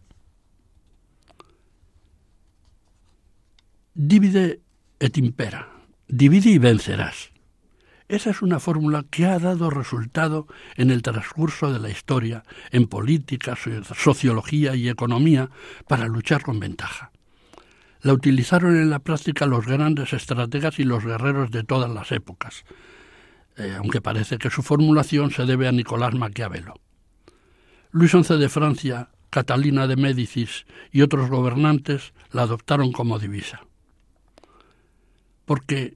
Divide 3.94 4.62
et 5.00 5.18
impera, 5.18 5.70
divide 6.08 6.50
y 6.50 6.58
vencerás. 6.58 7.32
Esa 8.08 8.30
es 8.30 8.42
una 8.42 8.60
fórmula 8.60 9.04
que 9.10 9.26
ha 9.26 9.40
dado 9.40 9.70
resultado 9.72 10.48
en 10.76 10.92
el 10.92 11.02
transcurso 11.02 11.74
de 11.74 11.80
la 11.80 11.90
historia, 11.90 12.44
en 12.72 12.88
política, 12.88 13.58
sociología 13.96 14.76
y 14.76 14.90
economía, 14.90 15.50
para 15.88 16.08
luchar 16.08 16.44
con 16.44 16.60
ventaja. 16.60 17.12
La 18.02 18.14
utilizaron 18.14 18.76
en 18.76 18.92
la 18.92 19.00
práctica 19.00 19.48
los 19.48 19.66
grandes 19.66 20.14
estrategas 20.14 20.78
y 20.78 20.84
los 20.84 21.04
guerreros 21.04 21.50
de 21.50 21.64
todas 21.64 21.90
las 21.90 22.12
épocas, 22.12 22.64
eh, 23.58 23.76
aunque 23.78 24.02
parece 24.02 24.38
que 24.38 24.50
su 24.50 24.62
formulación 24.62 25.32
se 25.32 25.46
debe 25.46 25.68
a 25.68 25.72
Nicolás 25.72 26.14
Maquiavelo. 26.14 26.76
Luis 27.92 28.12
XI 28.12 28.38
de 28.38 28.50
Francia, 28.50 29.10
Catalina 29.30 29.88
de 29.88 29.96
Médicis 29.96 30.66
y 30.92 31.02
otros 31.02 31.30
gobernantes 31.30 32.14
la 32.32 32.44
adoptaron 32.44 32.92
como 32.92 33.20
divisa. 33.20 33.62
Porque 35.46 35.96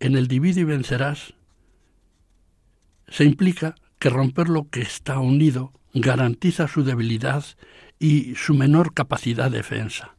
en 0.00 0.16
el 0.16 0.28
divide 0.28 0.60
y 0.60 0.64
vencerás 0.64 1.34
se 3.08 3.24
implica 3.24 3.74
que 3.98 4.10
romper 4.10 4.48
lo 4.48 4.68
que 4.68 4.80
está 4.80 5.18
unido 5.18 5.72
garantiza 5.94 6.68
su 6.68 6.84
debilidad 6.84 7.44
y 7.98 8.34
su 8.34 8.54
menor 8.54 8.94
capacidad 8.94 9.50
de 9.50 9.58
defensa. 9.58 10.14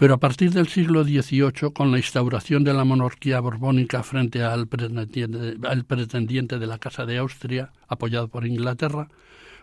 Pero 0.00 0.14
a 0.14 0.16
partir 0.16 0.50
del 0.52 0.66
siglo 0.66 1.04
XVIII, 1.04 1.74
con 1.74 1.92
la 1.92 1.98
instauración 1.98 2.64
de 2.64 2.72
la 2.72 2.84
monarquía 2.86 3.38
borbónica 3.38 4.02
frente 4.02 4.42
al 4.42 4.66
pretendiente, 4.66 6.58
de 6.58 6.66
la 6.66 6.78
Casa 6.78 7.04
de 7.04 7.18
Austria, 7.18 7.72
apoyado 7.86 8.28
por 8.28 8.46
Inglaterra, 8.46 9.08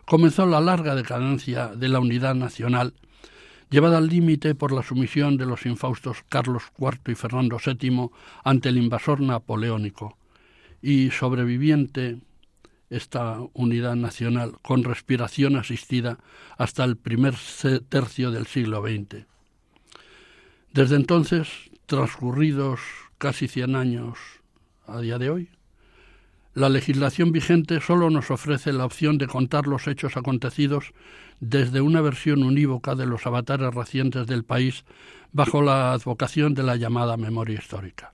comenzó 0.05 0.45
la 0.45 0.61
larga 0.61 0.93
decadencia 0.93 1.69
de 1.69 1.89
la 1.89 1.99
unidad 1.99 2.35
nacional, 2.35 2.93
llevada 3.71 3.97
al 3.97 4.09
límite 4.09 4.53
por 4.53 4.71
la 4.73 4.83
sumisión 4.83 5.37
de 5.37 5.47
los 5.47 5.65
infaustos 5.65 6.17
Carlos 6.29 6.65
IV 6.77 7.13
y 7.13 7.15
Fernando 7.15 7.57
VII 7.57 8.11
ante 8.43 8.69
el 8.69 8.77
invasor 8.77 9.21
napoleónico, 9.21 10.19
y 10.83 11.09
sobreviviente 11.09 12.19
esta 12.91 13.39
unidad 13.53 13.95
nacional 13.95 14.51
con 14.61 14.83
respiración 14.83 15.55
asistida 15.55 16.19
hasta 16.59 16.83
el 16.83 16.95
primer 16.95 17.33
tercio 17.89 18.29
del 18.29 18.45
siglo 18.45 18.83
XX. 18.83 19.25
Desde 20.77 20.95
entonces, 20.95 21.47
transcurridos 21.87 22.79
casi 23.17 23.47
100 23.47 23.75
años 23.75 24.19
a 24.85 24.99
día 24.99 25.17
de 25.17 25.31
hoy, 25.31 25.49
la 26.53 26.69
legislación 26.69 27.31
vigente 27.31 27.81
solo 27.81 28.11
nos 28.11 28.29
ofrece 28.29 28.71
la 28.71 28.85
opción 28.85 29.17
de 29.17 29.25
contar 29.25 29.65
los 29.65 29.87
hechos 29.87 30.17
acontecidos 30.17 30.93
desde 31.39 31.81
una 31.81 32.01
versión 32.01 32.43
unívoca 32.43 32.93
de 32.93 33.07
los 33.07 33.25
avatares 33.25 33.73
recientes 33.73 34.27
del 34.27 34.43
país 34.43 34.85
bajo 35.31 35.63
la 35.63 35.93
advocación 35.93 36.53
de 36.53 36.61
la 36.61 36.75
llamada 36.75 37.17
memoria 37.17 37.57
histórica. 37.57 38.13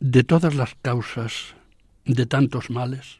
de 0.00 0.24
todas 0.24 0.56
las 0.56 0.74
causas 0.82 1.54
de 2.06 2.26
tantos 2.26 2.70
males, 2.70 3.18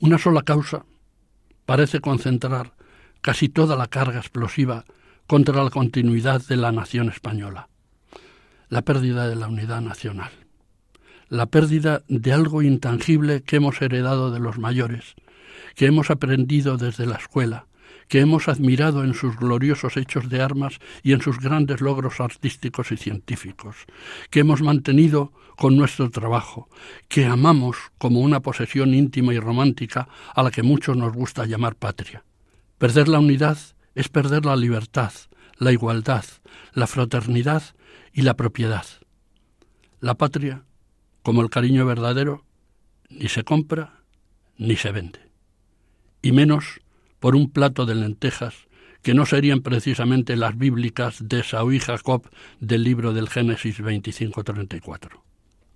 una 0.00 0.16
sola 0.16 0.40
causa 0.40 0.86
parece 1.66 2.00
concentrar 2.00 2.77
casi 3.20 3.48
toda 3.48 3.76
la 3.76 3.86
carga 3.86 4.18
explosiva 4.18 4.84
contra 5.26 5.62
la 5.62 5.70
continuidad 5.70 6.42
de 6.46 6.56
la 6.56 6.72
nación 6.72 7.08
española, 7.08 7.68
la 8.68 8.82
pérdida 8.82 9.28
de 9.28 9.36
la 9.36 9.48
unidad 9.48 9.80
nacional, 9.80 10.30
la 11.28 11.46
pérdida 11.46 12.02
de 12.08 12.32
algo 12.32 12.62
intangible 12.62 13.42
que 13.42 13.56
hemos 13.56 13.80
heredado 13.82 14.30
de 14.30 14.40
los 14.40 14.58
mayores, 14.58 15.14
que 15.74 15.86
hemos 15.86 16.10
aprendido 16.10 16.76
desde 16.76 17.06
la 17.06 17.16
escuela, 17.16 17.66
que 18.08 18.20
hemos 18.20 18.48
admirado 18.48 19.04
en 19.04 19.14
sus 19.14 19.36
gloriosos 19.36 19.96
hechos 19.96 20.28
de 20.28 20.40
armas 20.40 20.78
y 21.02 21.12
en 21.12 21.20
sus 21.20 21.38
grandes 21.38 21.80
logros 21.80 22.20
artísticos 22.20 22.90
y 22.90 22.96
científicos, 22.96 23.76
que 24.30 24.40
hemos 24.40 24.62
mantenido 24.62 25.32
con 25.56 25.76
nuestro 25.76 26.10
trabajo, 26.10 26.68
que 27.08 27.26
amamos 27.26 27.76
como 27.98 28.20
una 28.20 28.40
posesión 28.40 28.94
íntima 28.94 29.34
y 29.34 29.38
romántica 29.38 30.08
a 30.34 30.42
la 30.42 30.50
que 30.50 30.62
muchos 30.62 30.96
nos 30.96 31.12
gusta 31.12 31.44
llamar 31.44 31.74
patria. 31.74 32.24
Perder 32.78 33.08
la 33.08 33.18
unidad 33.18 33.58
es 33.94 34.08
perder 34.08 34.46
la 34.46 34.54
libertad, 34.54 35.12
la 35.58 35.72
igualdad, 35.72 36.24
la 36.72 36.86
fraternidad 36.86 37.62
y 38.12 38.22
la 38.22 38.34
propiedad. 38.34 38.86
La 40.00 40.14
patria, 40.14 40.62
como 41.22 41.42
el 41.42 41.50
cariño 41.50 41.84
verdadero, 41.84 42.44
ni 43.10 43.28
se 43.28 43.42
compra 43.42 44.02
ni 44.56 44.76
se 44.76 44.92
vende, 44.92 45.20
y 46.22 46.32
menos 46.32 46.80
por 47.20 47.34
un 47.34 47.50
plato 47.50 47.86
de 47.86 47.94
lentejas 47.94 48.54
que 49.02 49.14
no 49.14 49.26
serían 49.26 49.60
precisamente 49.60 50.36
las 50.36 50.56
bíblicas 50.56 51.28
de 51.28 51.42
Saúl 51.42 51.74
y 51.74 51.80
Jacob 51.80 52.28
del 52.60 52.84
libro 52.84 53.12
del 53.12 53.28
Génesis 53.28 53.80
25-34. 53.80 55.20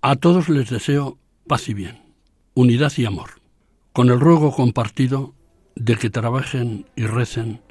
A 0.01 0.15
todos 0.17 0.49
les 0.49 0.69
deseo 0.69 1.17
paz 1.47 1.69
y 1.69 1.73
bien, 1.73 2.01
unidad 2.53 2.91
y 2.97 3.05
amor, 3.05 3.41
con 3.93 4.09
el 4.09 4.19
ruego 4.19 4.53
compartido 4.53 5.33
de 5.75 5.95
que 5.95 6.09
trabajen 6.09 6.85
y 6.95 7.05
recen 7.05 7.61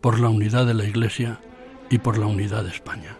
por 0.00 0.18
la 0.18 0.28
unidad 0.28 0.66
de 0.66 0.74
la 0.74 0.84
Iglesia 0.84 1.40
y 1.90 1.98
por 1.98 2.18
la 2.18 2.26
unidad 2.26 2.64
de 2.64 2.70
España. 2.70 3.16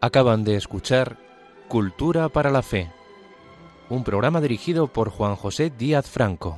Acaban 0.00 0.44
de 0.44 0.56
escuchar 0.56 1.18
Cultura 1.66 2.28
para 2.28 2.50
la 2.50 2.62
Fe, 2.62 2.90
un 3.90 4.04
programa 4.04 4.40
dirigido 4.40 4.86
por 4.86 5.10
Juan 5.10 5.34
José 5.34 5.72
Díaz 5.76 6.08
Franco. 6.08 6.56